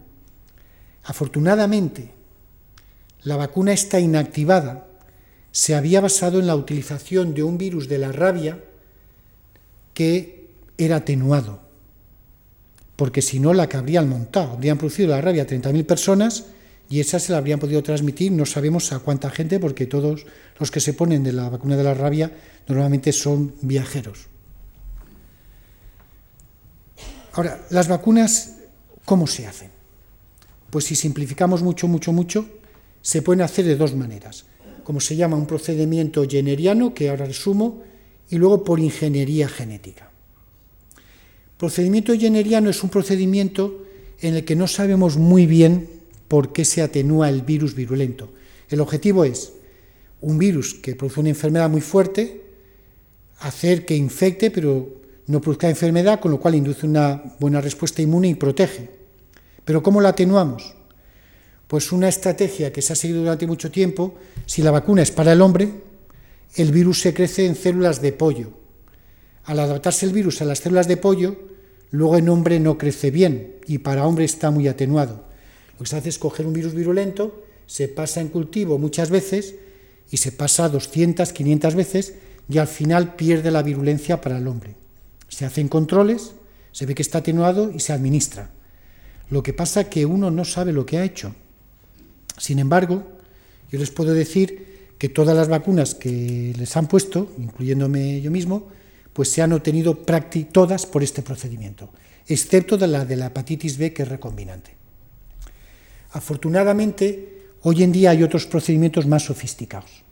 [1.05, 2.11] Afortunadamente,
[3.23, 4.89] la vacuna está inactivada
[5.51, 8.63] se había basado en la utilización de un virus de la rabia
[9.95, 11.61] que era atenuado.
[12.95, 16.45] porque si no la que habrían montado, habrían producido la rabia a 30.000 personas
[16.91, 20.25] y esa se la habrían podido transmitir, no sabemos a cuánta gente, porque todos
[20.59, 22.29] los que se ponen de la vacuna de la rabia
[22.67, 24.27] normalmente son viajeros.
[27.31, 28.57] Ahora, las vacunas,
[29.05, 29.71] ¿cómo se hacen?
[30.69, 32.45] Pues si simplificamos mucho, mucho, mucho,
[33.01, 34.43] se pueden hacer de dos maneras.
[34.83, 37.83] Como se llama un procedimiento generiano, que ahora resumo,
[38.29, 40.09] y luego por ingeniería genética.
[41.57, 43.85] Procedimiento generiano es un procedimiento
[44.19, 46.00] en el que no sabemos muy bien
[46.31, 48.31] por qué se atenúa el virus virulento.
[48.69, 49.51] El objetivo es
[50.21, 52.41] un virus que produce una enfermedad muy fuerte,
[53.39, 58.29] hacer que infecte, pero no produzca enfermedad, con lo cual induce una buena respuesta inmune
[58.29, 58.89] y protege.
[59.65, 60.73] Pero ¿cómo la atenuamos?
[61.67, 64.15] Pues una estrategia que se ha seguido durante mucho tiempo,
[64.45, 65.69] si la vacuna es para el hombre,
[66.55, 68.53] el virus se crece en células de pollo.
[69.43, 71.35] Al adaptarse el virus a las células de pollo,
[71.89, 75.29] luego en hombre no crece bien y para hombre está muy atenuado.
[75.81, 79.55] Lo que se hace es coger un virus virulento, se pasa en cultivo muchas veces
[80.11, 82.13] y se pasa 200, 500 veces
[82.47, 84.75] y al final pierde la virulencia para el hombre.
[85.27, 86.33] Se hacen controles,
[86.71, 88.51] se ve que está atenuado y se administra.
[89.31, 91.33] Lo que pasa es que uno no sabe lo que ha hecho.
[92.37, 93.01] Sin embargo,
[93.71, 98.67] yo les puedo decir que todas las vacunas que les han puesto, incluyéndome yo mismo,
[99.13, 99.97] pues se han obtenido
[100.51, 101.89] todas por este procedimiento,
[102.27, 104.80] excepto de la de la hepatitis B, que es recombinante.
[106.11, 110.03] Afortunadamente, hoy en día hay otros procedimientos más sofisticados.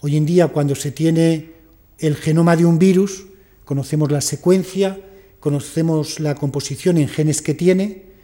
[0.00, 1.52] Hoy en día, cuando se tiene
[1.98, 3.26] el genoma de un virus,
[3.64, 5.00] conocemos la secuencia,
[5.40, 8.14] conocemos la composición en genes que tiene,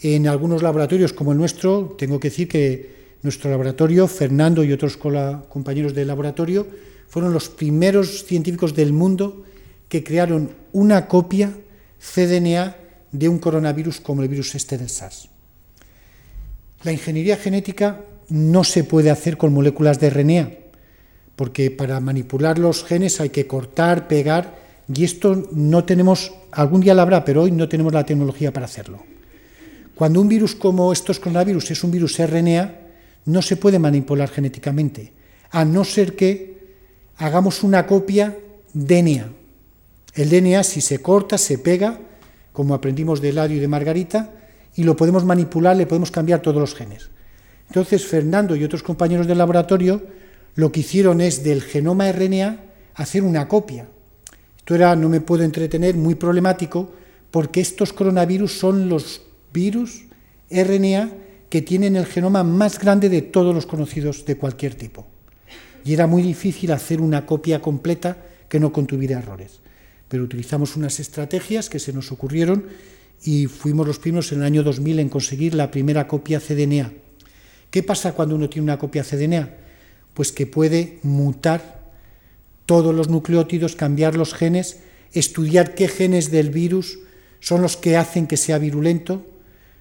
[0.00, 4.96] en algunos laboratorios como el nuestro, tengo que decir que nuestro laboratorio, Fernando y otros
[4.96, 6.66] compañeros del laboratorio,
[7.08, 9.44] fueron los primeros científicos del mundo
[9.88, 11.56] que crearon una copia
[11.98, 12.76] cDNA
[13.10, 15.30] de un coronavirus como el virus este del SARS.
[16.84, 20.50] La ingeniería genética no se puede hacer con moléculas de RNA,
[21.34, 24.58] porque para manipular los genes hay que cortar, pegar,
[24.92, 28.66] y esto no tenemos, algún día lo habrá, pero hoy no tenemos la tecnología para
[28.66, 29.02] hacerlo.
[29.94, 32.74] Cuando un virus como estos coronavirus es un virus RNA,
[33.24, 35.12] no se puede manipular genéticamente,
[35.50, 36.58] a no ser que
[37.16, 38.36] hagamos una copia
[38.72, 39.28] DNA.
[40.14, 41.98] El DNA, si se corta, se pega,
[42.52, 44.30] como aprendimos de Ladio y de Margarita,
[44.78, 47.10] y lo podemos manipular, le podemos cambiar todos los genes.
[47.66, 50.00] Entonces, Fernando y otros compañeros del laboratorio
[50.54, 52.60] lo que hicieron es del genoma RNA
[52.94, 53.88] hacer una copia.
[54.56, 56.92] Esto era, no me puedo entretener, muy problemático,
[57.32, 59.22] porque estos coronavirus son los
[59.52, 60.04] virus
[60.48, 61.10] RNA
[61.50, 65.08] que tienen el genoma más grande de todos los conocidos de cualquier tipo.
[65.84, 68.16] Y era muy difícil hacer una copia completa
[68.48, 69.58] que no contuviera errores.
[70.08, 72.66] Pero utilizamos unas estrategias que se nos ocurrieron
[73.24, 76.92] y fuimos los primeros en el año 2000 en conseguir la primera copia cDNA.
[77.70, 79.50] ¿Qué pasa cuando uno tiene una copia cDNA?
[80.14, 81.92] Pues que puede mutar
[82.66, 84.78] todos los nucleótidos, cambiar los genes,
[85.12, 86.98] estudiar qué genes del virus
[87.40, 89.26] son los que hacen que sea virulento,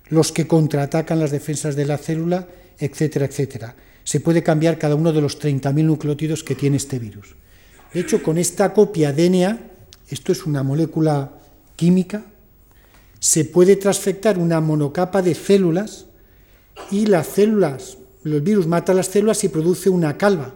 [0.09, 2.47] los que contraatacan las defensas de la célula,
[2.79, 3.75] etcétera, etcétera.
[4.03, 7.35] Se puede cambiar cada uno de los 30.000 nucleótidos que tiene este virus.
[7.93, 9.59] De hecho, con esta copia DNA,
[10.09, 11.33] esto es una molécula
[11.75, 12.23] química,
[13.19, 16.05] se puede transfectar una monocapa de células
[16.91, 20.53] y las células, el virus mata las células y produce una calva.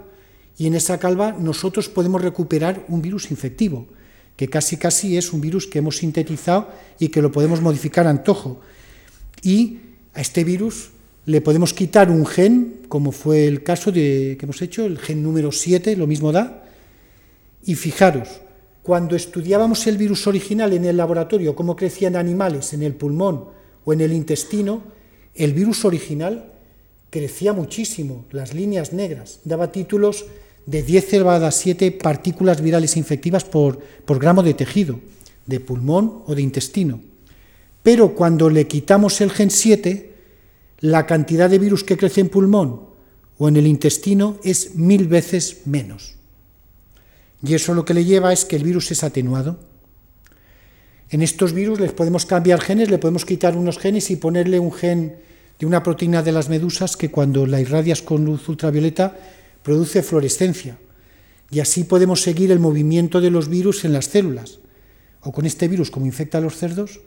[0.57, 3.87] Y en esa calva nosotros podemos recuperar un virus infectivo,
[4.35, 8.11] que casi casi es un virus que hemos sintetizado y que lo podemos modificar a
[8.11, 8.61] antojo
[9.41, 9.79] y
[10.13, 10.91] a este virus
[11.25, 15.23] le podemos quitar un gen, como fue el caso de, que hemos hecho, el gen
[15.23, 16.63] número 7, lo mismo da.
[17.63, 18.41] Y fijaros,
[18.83, 23.45] cuando estudiábamos el virus original en el laboratorio, cómo crecían animales en el pulmón
[23.85, 24.81] o en el intestino,
[25.35, 26.51] el virus original
[27.09, 30.25] crecía muchísimo, las líneas negras, daba títulos
[30.65, 34.99] de 10 elevada 7 partículas virales infectivas por, por gramo de tejido,
[35.45, 37.01] de pulmón o de intestino.
[37.83, 40.13] Pero cuando le quitamos el gen 7,
[40.81, 42.81] la cantidad de virus que crece en pulmón
[43.37, 46.15] o en el intestino es mil veces menos.
[47.43, 49.59] Y eso lo que le lleva es que el virus es atenuado.
[51.09, 54.71] En estos virus les podemos cambiar genes, le podemos quitar unos genes y ponerle un
[54.71, 55.17] gen
[55.59, 59.15] de una proteína de las medusas que cuando la irradias con luz ultravioleta
[59.61, 60.77] produce fluorescencia.
[61.51, 64.59] Y así podemos seguir el movimiento de los virus en las células.
[65.21, 67.01] O con este virus, como infecta a los cerdos,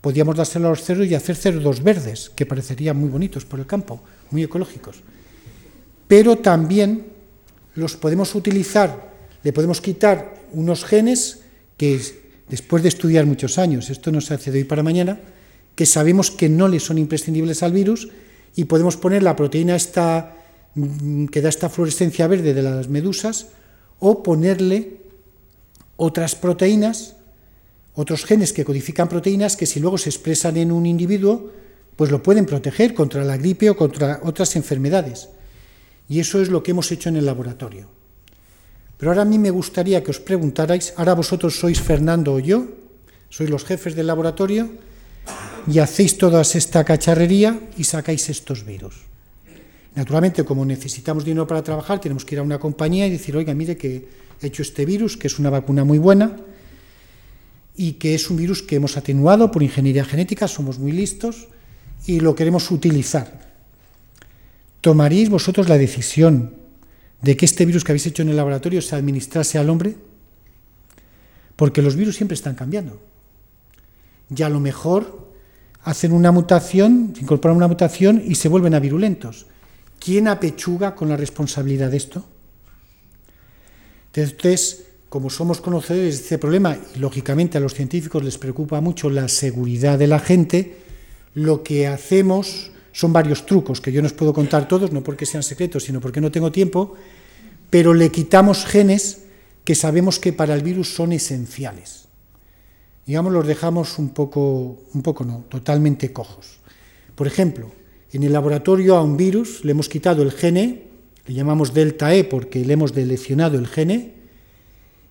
[0.00, 3.66] podíamos dárselo a los cerdos y hacer cerdos verdes, que parecerían muy bonitos por el
[3.66, 5.02] campo, muy ecológicos.
[6.08, 7.06] Pero también
[7.74, 9.13] los podemos utilizar,
[9.44, 11.40] le podemos quitar unos genes
[11.76, 12.00] que
[12.48, 15.20] después de estudiar muchos años, esto no se hace de hoy para mañana,
[15.76, 18.08] que sabemos que no le son imprescindibles al virus
[18.56, 20.36] y podemos poner la proteína esta,
[20.74, 23.48] mm, que da esta fluorescencia verde de las medusas
[24.00, 25.04] o ponerle
[25.96, 27.16] otras proteínas,
[27.94, 31.52] otros genes que codifican proteínas que si luego se expresan en un individuo,
[31.96, 35.28] pues lo pueden proteger contra la gripe o contra otras enfermedades.
[36.08, 38.03] Y eso es lo que hemos hecho en el laboratorio.
[38.98, 42.70] Pero ahora a mí me gustaría que os preguntarais, ahora vosotros sois Fernando o yo,
[43.28, 44.70] sois los jefes del laboratorio,
[45.66, 48.94] y hacéis toda esta cacharrería y sacáis estos virus.
[49.94, 53.54] Naturalmente, como necesitamos dinero para trabajar, tenemos que ir a una compañía y decir, oiga,
[53.54, 54.08] mire que
[54.42, 56.36] he hecho este virus, que es una vacuna muy buena,
[57.76, 61.48] y que es un virus que hemos atenuado por ingeniería genética, somos muy listos
[62.06, 63.52] y lo queremos utilizar.
[64.80, 66.54] ¿Tomaríais vosotros la decisión
[67.24, 69.96] de que este virus que habéis hecho en el laboratorio se administrase al hombre?
[71.56, 73.00] Porque los virus siempre están cambiando.
[74.34, 75.32] Y a lo mejor
[75.82, 79.46] hacen una mutación, incorporan una mutación y se vuelven a virulentos.
[79.98, 82.26] ¿Quién apechuga con la responsabilidad de esto?
[84.14, 89.08] Entonces, como somos conocedores de este problema y lógicamente a los científicos les preocupa mucho
[89.08, 90.76] la seguridad de la gente,
[91.32, 95.26] lo que hacemos son varios trucos que yo no os puedo contar todos, no porque
[95.26, 96.94] sean secretos, sino porque no tengo tiempo,
[97.68, 99.24] pero le quitamos genes
[99.64, 102.06] que sabemos que para el virus son esenciales.
[103.04, 106.60] Digamos, los dejamos un poco, un poco no, totalmente cojos.
[107.16, 107.72] Por ejemplo,
[108.12, 110.84] en el laboratorio a un virus le hemos quitado el gene,
[111.26, 114.14] le llamamos delta E porque le hemos deleccionado el gene,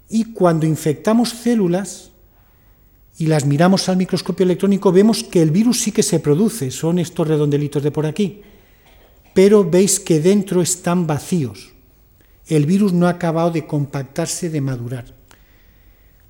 [0.07, 2.12] y cuando infectamos células,
[3.17, 6.99] y las miramos al microscopio electrónico, vemos que el virus sí que se produce, son
[6.99, 8.41] estos redondelitos de por aquí,
[9.33, 11.73] pero veis que dentro están vacíos.
[12.47, 15.05] El virus no ha acabado de compactarse, de madurar.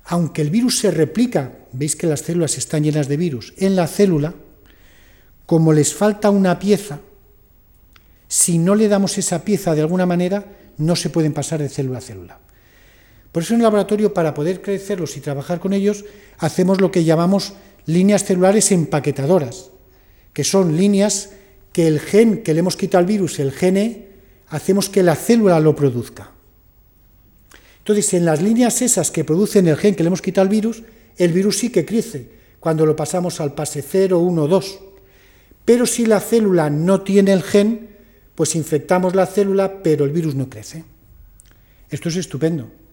[0.04, 3.86] Aunque el virus se replica, veis que las células están llenas de virus, en la
[3.86, 4.34] célula,
[5.46, 7.00] como les falta una pieza,
[8.28, 10.44] si no le damos esa pieza de alguna manera,
[10.78, 12.40] no se pueden pasar de célula a célula.
[13.34, 16.04] Por eso en el laboratorio, para poder crecerlos y trabajar con ellos,
[16.38, 17.54] hacemos lo que llamamos
[17.84, 19.72] líneas celulares empaquetadoras,
[20.32, 21.30] que son líneas
[21.72, 24.06] que el gen que le hemos quitado al virus, el gene,
[24.50, 26.30] hacemos que la célula lo produzca.
[27.78, 30.84] Entonces, en las líneas esas que producen el gen que le hemos quitado al virus,
[31.16, 32.30] el virus sí que crece
[32.60, 34.78] cuando lo pasamos al pase 0, 1, 2.
[35.64, 37.96] Pero si la célula no tiene el gen,
[38.36, 40.84] pues infectamos la célula, pero el virus no crece.
[41.90, 42.83] Esto es estupendo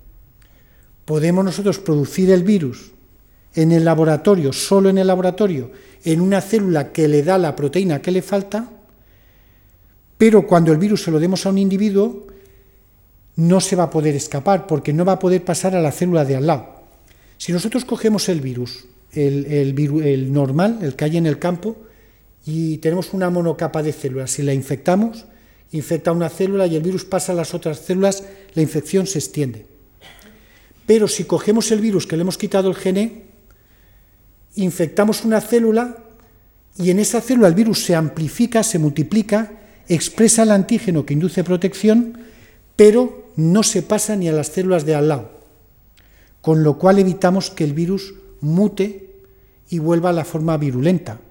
[1.12, 2.92] podemos nosotros producir el virus
[3.54, 5.70] en el laboratorio, solo en el laboratorio,
[6.06, 8.72] en una célula que le da la proteína que le falta,
[10.18, 12.28] pero cuando el virus se lo demos a un individuo,
[13.36, 16.24] no se va a poder escapar, porque no va a poder pasar a la célula
[16.24, 16.76] de al lado.
[17.38, 21.76] Si nosotros cogemos el virus, el, normal, el que hay en el campo,
[22.46, 25.26] y tenemos una monocapa de células, si la infectamos,
[25.74, 29.71] infecta una célula y el virus pasa a las otras células, la infección se extiende.
[30.92, 33.24] Pero si cogemos el virus que le hemos quitado el gene,
[34.56, 36.04] infectamos una célula
[36.78, 39.54] y en esa célula el virus se amplifica, se multiplica,
[39.88, 42.20] expresa el antígeno que induce protección,
[42.76, 45.32] pero no se pasa ni a las células de al lado,
[46.42, 49.16] con lo cual evitamos que el virus mute
[49.70, 51.22] y vuelva a la forma virulenta.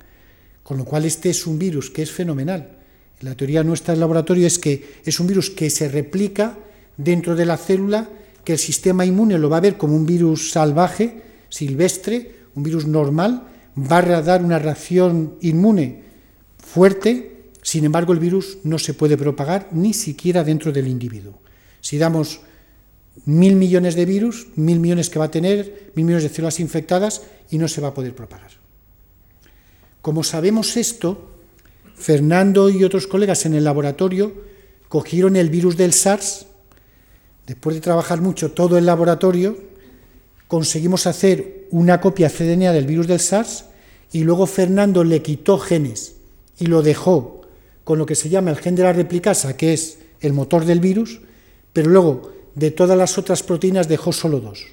[0.62, 2.78] Con lo cual este es un virus que es fenomenal.
[3.20, 6.56] La teoría nuestra del laboratorio es que es un virus que se replica
[6.96, 8.08] dentro de la célula
[8.44, 12.86] que el sistema inmune lo va a ver como un virus salvaje, silvestre, un virus
[12.86, 16.02] normal, va a dar una reacción inmune
[16.58, 21.38] fuerte, sin embargo el virus no se puede propagar ni siquiera dentro del individuo.
[21.80, 22.40] Si damos
[23.24, 27.22] mil millones de virus, mil millones que va a tener, mil millones de células infectadas
[27.50, 28.50] y no se va a poder propagar.
[30.02, 31.30] Como sabemos esto,
[31.94, 34.32] Fernando y otros colegas en el laboratorio
[34.88, 36.46] cogieron el virus del SARS,
[37.50, 39.58] Después de trabajar mucho todo el laboratorio,
[40.46, 43.64] conseguimos hacer una copia cDNA del virus del SARS
[44.12, 46.14] y luego Fernando le quitó genes
[46.60, 47.40] y lo dejó
[47.82, 50.78] con lo que se llama el gen de la replicasa, que es el motor del
[50.78, 51.22] virus,
[51.72, 54.66] pero luego de todas las otras proteínas dejó solo dos.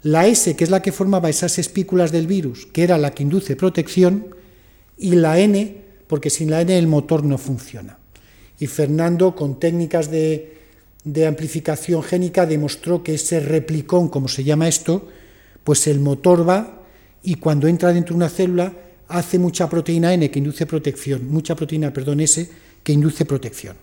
[0.00, 3.22] La S, que es la que formaba esas espículas del virus, que era la que
[3.22, 4.34] induce protección,
[4.96, 7.98] y la N, porque sin la N el motor no funciona.
[8.58, 10.56] Y Fernando, con técnicas de
[11.12, 15.08] de amplificación génica demostró que ese replicón, como se llama esto,
[15.64, 16.82] pues el motor va
[17.22, 18.72] y cuando entra dentro de una célula
[19.08, 22.48] hace mucha proteína N que induce protección, mucha proteína, perdón, S
[22.82, 23.76] que induce protección.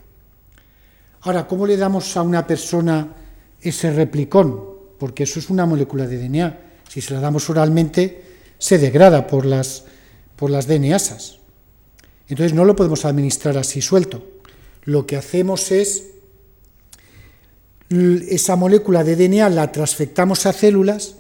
[1.22, 3.16] Ahora, ¿cómo le damos a una persona
[3.60, 4.64] ese replicón?
[5.00, 6.60] Porque eso es una molécula de DNA.
[6.88, 8.22] Si se la damos oralmente,
[8.60, 9.86] se degrada por las,
[10.36, 11.40] por las DNAsas.
[12.28, 14.24] Entonces no lo podemos administrar así suelto.
[14.84, 16.15] Lo que hacemos es
[18.30, 21.18] esa molécula de DNA la transfectamos a células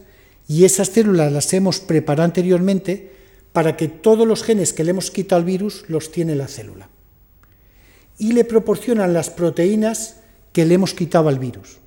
[0.48, 3.12] y esas células las hemos preparado anteriormente
[3.52, 6.90] para que todos los genes que le hemos quitado al virus los tiene la célula.
[8.18, 10.18] Y le proporcionan las proteínas
[10.52, 11.78] que le hemos quitado al virus.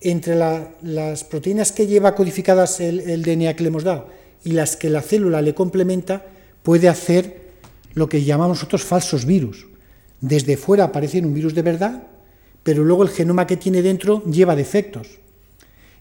[0.00, 4.08] Entre las proteínas que lleva codificadas el, DNA que le hemos dado
[4.44, 6.24] y las que la célula le complementa,
[6.62, 7.50] puede hacer
[7.94, 9.66] lo que llamamos nosotros falsos virus.
[10.20, 12.09] Desde fuera aparecen un virus de verdad,
[12.62, 15.18] pero luego el genoma que tiene dentro lleva defectos.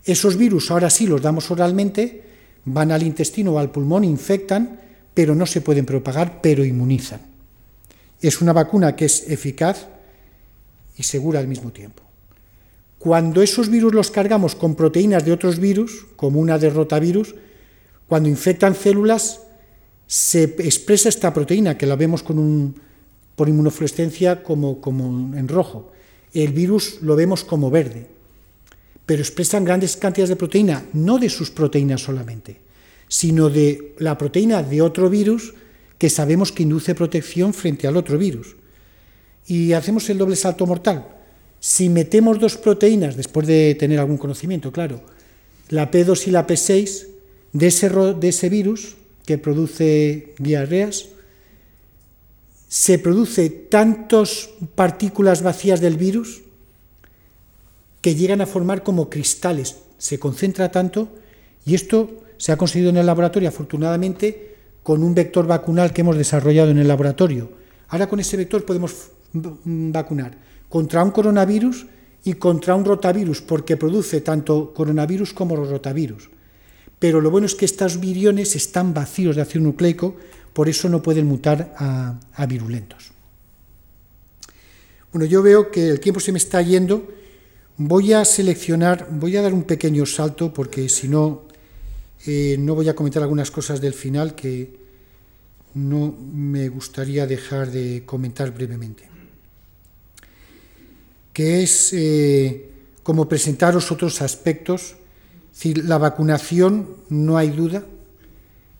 [0.03, 2.23] Esos virus ahora sí los damos oralmente,
[2.65, 4.79] van al intestino o al pulmón, infectan,
[5.13, 7.21] pero no se pueden propagar, pero inmunizan.
[8.21, 9.87] Es una vacuna que es eficaz
[10.97, 12.03] y segura al mismo tiempo.
[12.97, 17.33] Cuando esos virus los cargamos con proteínas de otros virus, como una de rotavirus,
[18.07, 19.41] cuando infectan células,
[20.05, 22.75] se expresa esta proteína, que la vemos con un,
[23.35, 25.91] por inmunofluorescencia como, como en rojo.
[26.33, 28.07] El virus lo vemos como verde,
[29.05, 32.57] pero expresan grandes cantidades de proteína, no de sus proteínas solamente,
[33.07, 35.53] sino de la proteína de otro virus
[35.97, 38.55] que sabemos que induce protección frente al otro virus.
[39.47, 41.07] Y hacemos el doble salto mortal.
[41.59, 45.01] Si metemos dos proteínas, después de tener algún conocimiento, claro,
[45.69, 47.07] la P2 y la P6,
[47.51, 51.09] de ese, de ese virus que produce diarreas,
[52.69, 56.43] se produce tantas partículas vacías del virus
[57.99, 61.09] que llegan a formar como cristales, se concentra tanto
[61.65, 66.15] y esto se ha conseguido en el laboratorio afortunadamente con un vector vacunal que hemos
[66.15, 67.49] desarrollado en el laboratorio.
[67.89, 70.37] Ahora con ese vector podemos vacunar
[70.69, 71.87] contra un coronavirus
[72.23, 76.29] y contra un rotavirus porque produce tanto coronavirus como rotavirus
[76.99, 80.17] pero lo bueno es que estos viriones están vacíos de ácido nucleico,
[80.59, 83.11] por eso no pueden mutar a, virulentos.
[85.09, 87.13] Bueno, yo veo que el tiempo se me está yendo.
[87.77, 91.43] Voy a seleccionar, voy a dar un pequeño salto porque si no,
[92.25, 94.75] eh, no voy a comentar algunas cosas del final que
[95.75, 99.07] no me gustaría dejar de comentar brevemente.
[101.31, 102.69] Que es eh,
[103.01, 104.97] como presentaros otros aspectos
[105.63, 107.85] la vacunación, no hay duda,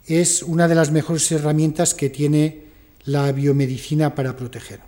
[0.05, 2.63] es una de las mejores herramientas que tiene
[3.05, 4.81] la biomedicina para proteger.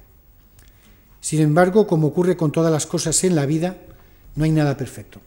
[1.22, 3.78] Sin embargo, como ocurre con todas las cosas en la vida,
[4.36, 5.22] no hay nada perfecto.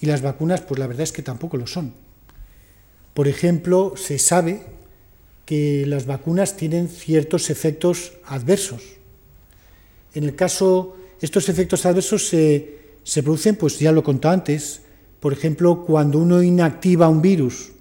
[0.00, 1.94] Y las vacunas, pues la verdad es que tampoco lo son.
[3.14, 4.62] Por ejemplo, se sabe
[5.46, 8.82] que las vacunas tienen ciertos efectos adversos.
[10.14, 14.82] En el caso, estos efectos adversos se, se producen, pues ya lo conté antes,
[15.20, 17.71] por ejemplo, cuando uno inactiva un virus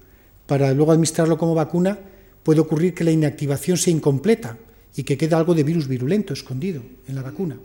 [0.52, 1.97] para luego administrarlo como vacuna,
[2.43, 4.58] puede ocurrir que la inactivación sea incompleta
[4.97, 7.56] y que quede algo de virus virulento escondido en la vacuna.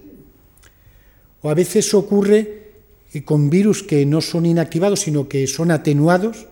[1.43, 2.79] O a veces ocurre
[3.25, 6.47] con virus que no son inactivados, sino que son atenuados,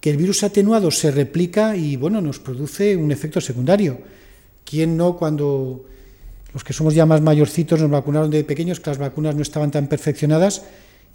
[0.00, 4.00] que el virus atenuado se replica y bueno, nos produce un efecto secundario.
[4.64, 5.84] ¿Quién no cuando
[6.52, 9.70] los que somos ya más mayorcitos nos vacunaron de pequeños, que las vacunas no estaban
[9.70, 10.64] tan perfeccionadas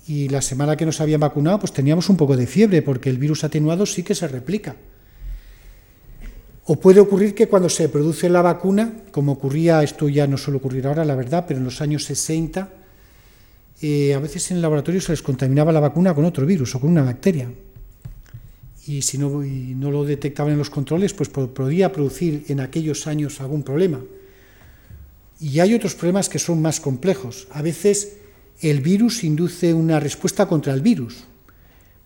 [0.07, 3.17] y la semana que nos habían vacunado, pues teníamos un poco de fiebre, porque el
[3.17, 4.75] virus atenuado sí que se replica.
[6.65, 10.57] O puede ocurrir que cuando se produce la vacuna, como ocurría, esto ya no suele
[10.57, 12.69] ocurrir ahora, la verdad, pero en los años 60,
[13.81, 16.79] eh, a veces en el laboratorio se les contaminaba la vacuna con otro virus o
[16.79, 17.51] con una bacteria.
[18.85, 23.41] Y si no, no lo detectaban en los controles, pues podría producir en aquellos años
[23.41, 23.99] algún problema.
[25.41, 27.47] Y hay otros problemas que son más complejos.
[27.51, 28.17] A veces
[28.61, 31.23] el virus induce una respuesta contra el virus,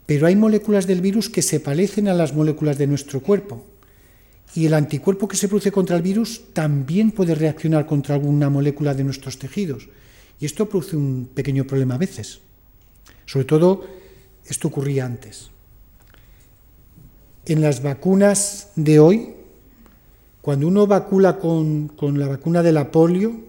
[0.06, 3.66] pero hay moléculas del virus que se parecen a las moléculas de nuestro cuerpo.
[4.54, 8.94] Y el anticuerpo que se produce contra el virus también puede reaccionar contra alguna molécula
[8.94, 9.88] de nuestros tejidos.
[10.42, 12.42] Y esto produce un pequeño problema a veces.
[13.26, 13.88] Sobre todo,
[14.46, 15.52] esto ocurría antes.
[17.46, 19.36] En las vacunas de hoy,
[20.42, 23.40] cuando uno vacuna con, con la vacuna de la polio,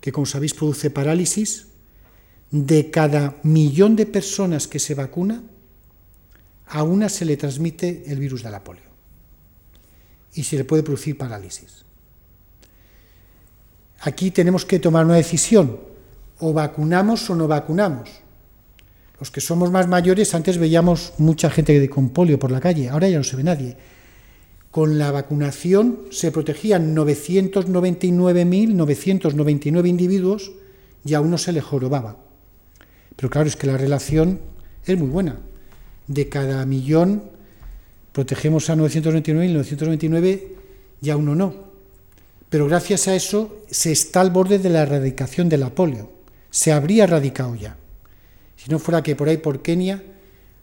[0.00, 1.69] que como sabéis produce parálisis,
[2.50, 5.42] de cada millón de personas que se vacuna,
[6.66, 8.90] a una se le transmite el virus de la polio
[10.34, 11.84] y se le puede producir parálisis.
[14.00, 15.78] Aquí tenemos que tomar una decisión,
[16.38, 18.08] o vacunamos o no vacunamos.
[19.18, 23.06] Los que somos más mayores, antes veíamos mucha gente con polio por la calle, ahora
[23.08, 23.76] ya no se ve nadie.
[24.70, 30.52] Con la vacunación se protegían 999.999 individuos
[31.04, 32.29] y a uno se le jorobaba.
[33.20, 34.40] Pero claro, es que la relación
[34.86, 35.36] es muy buena.
[36.06, 37.22] De cada millón,
[38.12, 40.56] protegemos a 999 y 999
[41.02, 41.54] ya uno no.
[42.48, 46.10] Pero gracias a eso se está al borde de la erradicación de la polio.
[46.48, 47.76] Se habría erradicado ya.
[48.56, 50.02] Si no fuera que por ahí, por Kenia,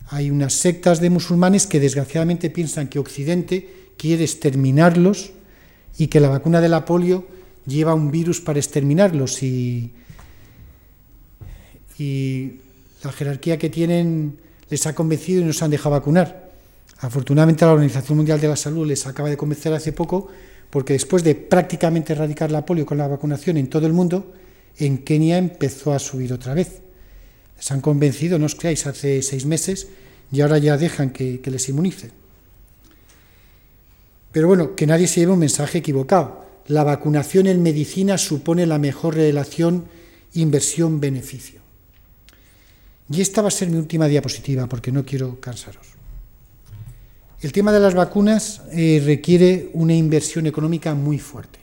[0.08, 5.30] hay unas sectas de musulmanes que desgraciadamente piensan que Occidente quiere exterminarlos
[6.00, 7.28] y que la vacuna de la polio
[7.68, 9.92] lleva un virus para exterminarlos y,
[11.98, 12.54] y
[13.04, 14.38] la jerarquía que tienen
[14.70, 16.52] les ha convencido y nos han dejado vacunar.
[17.00, 20.28] Afortunadamente la Organización Mundial de la Salud les acaba de convencer hace poco
[20.70, 24.34] porque después de prácticamente erradicar la polio con la vacunación en todo el mundo,
[24.78, 26.82] en Kenia empezó a subir otra vez.
[27.58, 29.88] Les han convencido, no os creáis, hace seis meses
[30.32, 32.12] y ahora ya dejan que, les inmunicen.
[34.32, 36.46] Pero bueno, que nadie se lleve un mensaje equivocado.
[36.68, 39.86] La vacunación en medicina supone la mejor relación
[40.34, 41.62] inversión-beneficio.
[43.10, 45.88] Y esta va a ser mi última diapositiva porque no quiero cansaros.
[47.40, 51.60] El tema de las vacunas eh, requiere una inversión económica muy fuerte.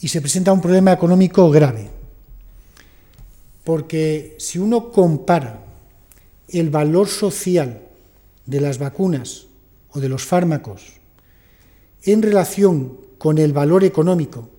[0.00, 1.88] Y se presenta un problema económico grave.
[3.64, 5.62] Porque si uno compara
[6.48, 7.80] el valor social
[8.44, 9.46] de las vacunas
[9.90, 10.94] o de los fármacos
[12.04, 14.50] en relación con el valor económico,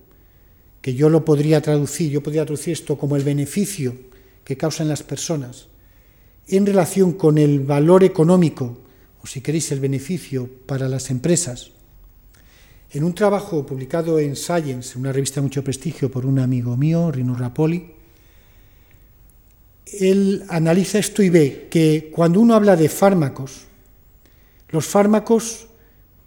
[0.80, 3.94] que yo lo podría traducir, yo podría traducir esto como el beneficio
[4.48, 5.66] que causan las personas,
[6.46, 8.78] en relación con el valor económico,
[9.22, 11.72] o si queréis el beneficio para las empresas,
[12.90, 17.12] en un trabajo publicado en Science, una revista de mucho prestigio por un amigo mío,
[17.12, 17.92] Rino Rapoli,
[20.00, 23.66] él analiza esto y ve que cuando uno habla de fármacos,
[24.70, 25.66] los fármacos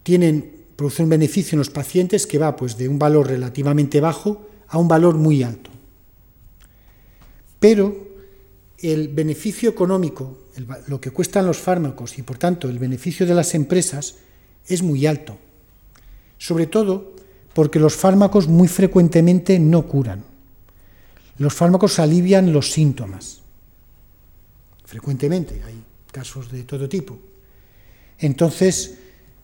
[0.03, 4.47] tienen, producen un beneficio en los pacientes que va pues, de un valor relativamente bajo
[4.67, 5.71] a un valor muy alto.
[7.59, 8.10] Pero
[8.83, 10.39] el beneficio económico,
[10.87, 14.15] lo que cuestan los fármacos y por tanto el beneficio de las empresas
[14.67, 15.37] es muy alto.
[16.37, 17.13] Sobre todo
[17.53, 20.23] porque los fármacos muy frecuentemente no curan.
[21.37, 23.41] Los fármacos alivian los síntomas.
[24.85, 27.17] Frecuentemente, hay casos de todo tipo.
[28.19, 28.97] Entonces,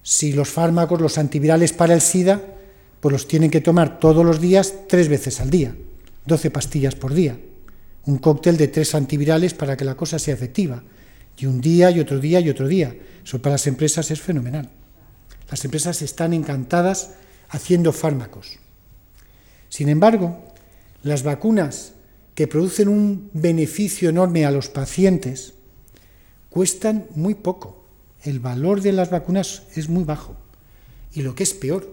[0.04, 2.42] si los fármacos, los antivirales para el SIDA,
[3.00, 5.76] pues los tienen que tomar todos los días, tres veces al día,
[6.26, 7.38] 12 pastillas por día.
[8.08, 10.84] Un cóctel de tres antivirales para que la cosa sea efectiva.
[11.38, 12.96] Y un día y otro día y otro día.
[13.24, 14.70] Eso para las empresas es fenomenal.
[15.52, 17.12] Las empresas están encantadas
[17.50, 18.60] haciendo fármacos.
[19.70, 20.44] Sin embargo,
[21.04, 21.94] las vacunas
[22.34, 25.54] que producen un beneficio enorme a los pacientes
[26.50, 27.86] cuestan muy poco.
[28.24, 30.36] El valor de las vacunas es muy bajo.
[31.14, 31.88] Y lo que es peor,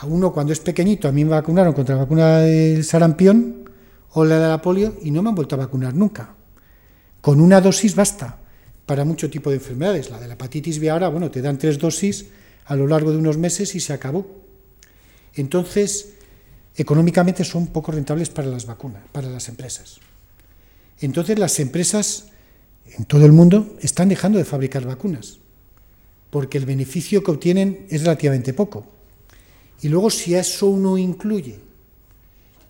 [0.00, 3.61] a uno cuando es pequeñito, a mí me vacunaron contra la vacuna del sarampión
[4.14, 6.34] o la de la polio y no me han vuelto a vacunar nunca.
[7.20, 8.38] Con una dosis basta
[8.86, 10.10] para mucho tipo de enfermedades.
[10.10, 12.26] La de la hepatitis B ahora, bueno, te dan tres dosis
[12.66, 14.26] a lo largo de unos meses y se acabó.
[15.34, 16.14] Entonces,
[16.76, 20.00] económicamente son poco rentables para las vacunas, para las empresas.
[21.00, 22.28] Entonces, las empresas
[22.98, 25.38] en todo el mundo están dejando de fabricar vacunas,
[26.30, 28.86] porque el beneficio que obtienen es relativamente poco.
[29.80, 31.58] Y luego, si a eso uno incluye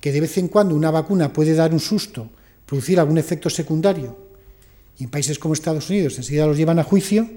[0.03, 2.29] que de vez en cuando una vacuna puede dar un susto,
[2.67, 4.19] producir algún efecto secundario,
[4.99, 7.31] y en países como Estados Unidos enseguida los llevan a juicio,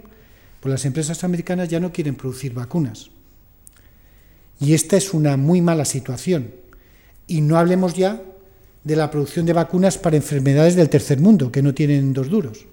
[0.60, 3.12] pues las empresas americanas ya no quieren producir vacunas.
[4.60, 6.56] Y esta es una muy mala situación.
[7.28, 8.20] Y no hablemos ya
[8.84, 12.66] de la producción de vacunas para enfermedades del tercer mundo, que no tienen dos duros.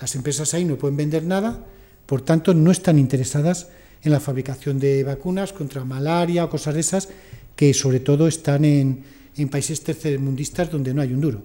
[0.00, 1.64] Las empresas ahí no pueden vender nada,
[2.06, 3.66] por tanto no están interesadas
[4.04, 7.08] en la fabricación de vacunas contra malaria o cosas de esas,
[7.56, 9.02] que sobre todo están en,
[9.36, 11.42] en países tercermundistas donde no hay un duro.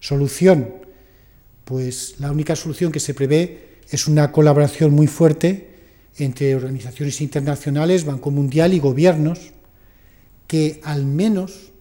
[0.00, 0.68] Solución,
[1.64, 5.70] pues la única solución que se prevé es una colaboración muy fuerte
[6.16, 9.52] entre organizaciones internacionales, Banco Mundial y gobiernos,
[10.46, 11.72] que al menos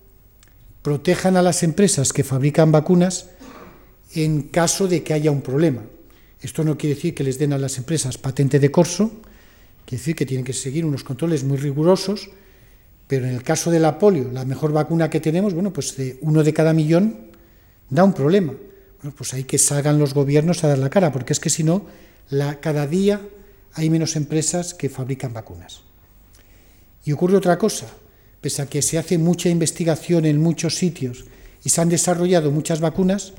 [0.81, 3.27] protejan a las empresas que fabrican vacunas
[4.13, 5.83] en caso de que haya un problema.
[6.41, 9.11] Esto no quiere decir que les den a las empresas patente de corso,
[9.85, 12.29] Quiere decir que tienen que seguir unos controles muy rigurosos,
[13.11, 16.17] pero en el caso de la polio, la mejor vacuna que tenemos, bueno, pues de
[16.21, 17.27] uno de cada millón
[17.89, 18.53] da un problema.
[19.01, 21.65] Bueno, pues hay que salgan los gobiernos a dar la cara, porque es que si
[21.65, 21.85] no,
[22.61, 23.19] cada día
[23.73, 25.81] hay menos empresas que fabrican vacunas.
[27.03, 27.87] Y ocurre otra cosa,
[28.39, 31.25] pese a que se hace mucha investigación en muchos sitios
[31.65, 33.33] y se han desarrollado muchas vacunas,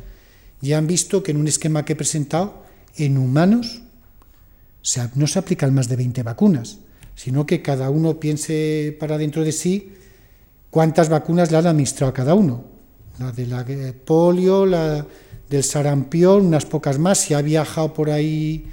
[0.60, 2.62] ya han visto que en un esquema que he presentado,
[2.96, 3.80] en humanos
[5.14, 6.76] no se aplican más de 20 vacunas,
[7.14, 9.92] sino que cada uno piense para dentro de sí
[10.70, 12.64] cuántas vacunas le han administrado a cada uno.
[13.18, 13.64] La de la
[14.04, 15.06] polio, la
[15.48, 17.18] del sarampión, unas pocas más.
[17.18, 18.66] Si ha viajado por ahí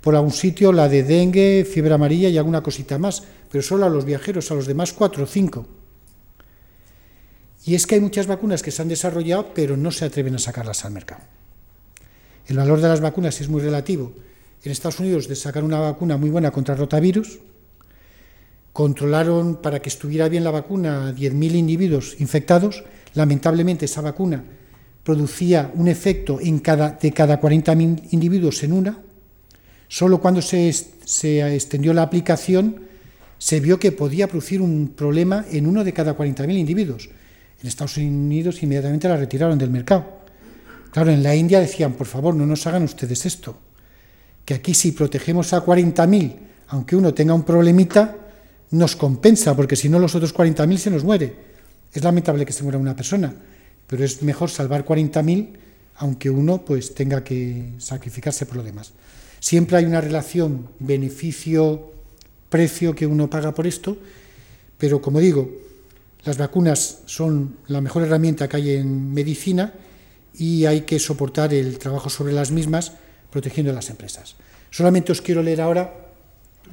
[0.00, 3.88] por algún sitio la de dengue, fiebre amarilla y alguna cosita más, pero solo a
[3.88, 5.66] los viajeros, a los demás cuatro o cinco.
[7.64, 10.38] Y es que hay muchas vacunas que se han desarrollado, pero no se atreven a
[10.38, 11.22] sacarlas al mercado.
[12.46, 14.12] El valor de las vacunas es muy relativo.
[14.62, 17.38] En Estados Unidos de sacar una vacuna muy buena contra el rotavirus,
[18.74, 22.82] controlaron para que estuviera bien la vacuna a 10.000 individuos infectados.
[23.14, 24.42] Lamentablemente esa vacuna
[25.04, 28.98] producía un efecto en cada, de cada 40.000 individuos en una.
[29.86, 32.82] Solo cuando se, se extendió la aplicación
[33.38, 37.08] se vio que podía producir un problema en uno de cada 40.000 individuos.
[37.62, 40.04] En Estados Unidos inmediatamente la retiraron del mercado.
[40.90, 43.56] Claro, en la India decían, por favor, no nos hagan ustedes esto,
[44.44, 46.34] que aquí si protegemos a 40.000,
[46.68, 48.16] aunque uno tenga un problemita,
[48.74, 51.32] nos compensa, porque si no los otros 40.000 se nos muere.
[51.92, 53.34] Es lamentable que se muera una persona,
[53.86, 55.48] pero es mejor salvar 40.000
[55.96, 58.92] aunque uno pues tenga que sacrificarse por lo demás.
[59.38, 63.96] Siempre hay una relación beneficio-precio que uno paga por esto,
[64.76, 65.48] pero como digo,
[66.24, 69.72] las vacunas son la mejor herramienta que hay en medicina
[70.36, 72.90] y hay que soportar el trabajo sobre las mismas
[73.30, 74.34] protegiendo a las empresas.
[74.70, 75.94] Solamente os quiero leer ahora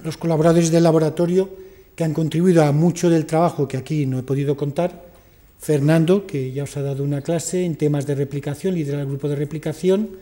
[0.04, 1.70] los colaboradores del laboratorio
[2.02, 5.06] que han contribuido a mucho del trabajo que aquí no he podido contar.
[5.60, 9.30] Fernando, que ya os ha dado una clase en temas de replicación, lidera el grupo
[9.30, 10.18] de replicación.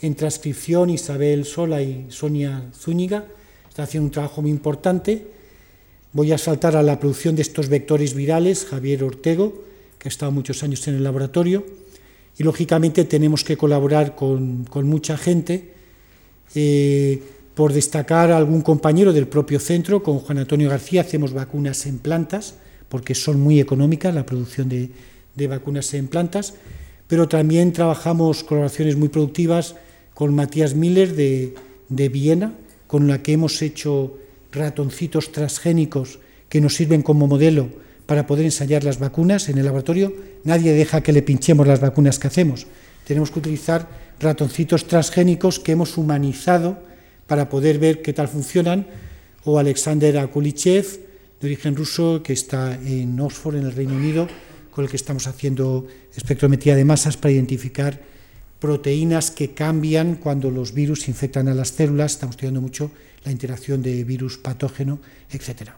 [0.00, 3.24] En transcripción, Isabel Sola y Sonia Zúñiga
[3.68, 5.26] están haciendo un trabajo muy importante.
[6.12, 9.64] Voy a saltar a la producción de estos vectores virales, Javier Ortego,
[9.98, 11.66] que ha estado muchos años en el laboratorio,
[12.38, 15.72] y lógicamente tenemos que colaborar con, mucha gente.
[16.54, 17.20] Eh,
[17.56, 21.98] por destacar a algún compañero del propio centro, con Juan Antonio García hacemos vacunas en
[21.98, 22.56] plantas,
[22.90, 24.90] porque son muy económicas la producción de,
[25.48, 26.52] vacunas en plantas,
[27.08, 29.74] pero también trabajamos colaboraciones muy productivas
[30.12, 31.54] con Matías Miller de,
[31.88, 32.52] de Viena,
[32.86, 34.18] con la que hemos hecho
[34.52, 36.18] ratoncitos transgénicos
[36.50, 37.70] que nos sirven como modelo
[38.04, 40.14] para poder ensayar las vacunas en el laboratorio.
[40.44, 42.66] Nadie deja que le pinchemos las vacunas que hacemos.
[43.06, 43.88] Tenemos que utilizar
[44.20, 46.84] ratoncitos transgénicos que hemos humanizado
[47.26, 48.86] para poder ver qué tal funcionan.
[49.44, 51.00] O Alexander Akulichev,
[51.40, 54.28] de origen ruso, que está en Oxford, en el Reino Unido,
[54.70, 58.00] con el que estamos haciendo espectrometría de masas para identificar
[58.58, 62.12] proteínas que cambian cuando los virus infectan a las células.
[62.12, 62.90] Estamos estudiando mucho
[63.24, 64.98] la interacción de virus patógeno,
[65.30, 65.70] etc.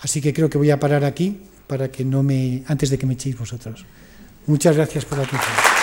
[0.00, 3.06] Así que creo que voy a parar aquí para que no me antes de que
[3.06, 3.84] me echéis vosotros.
[4.46, 5.77] Muchas gracias por la atención.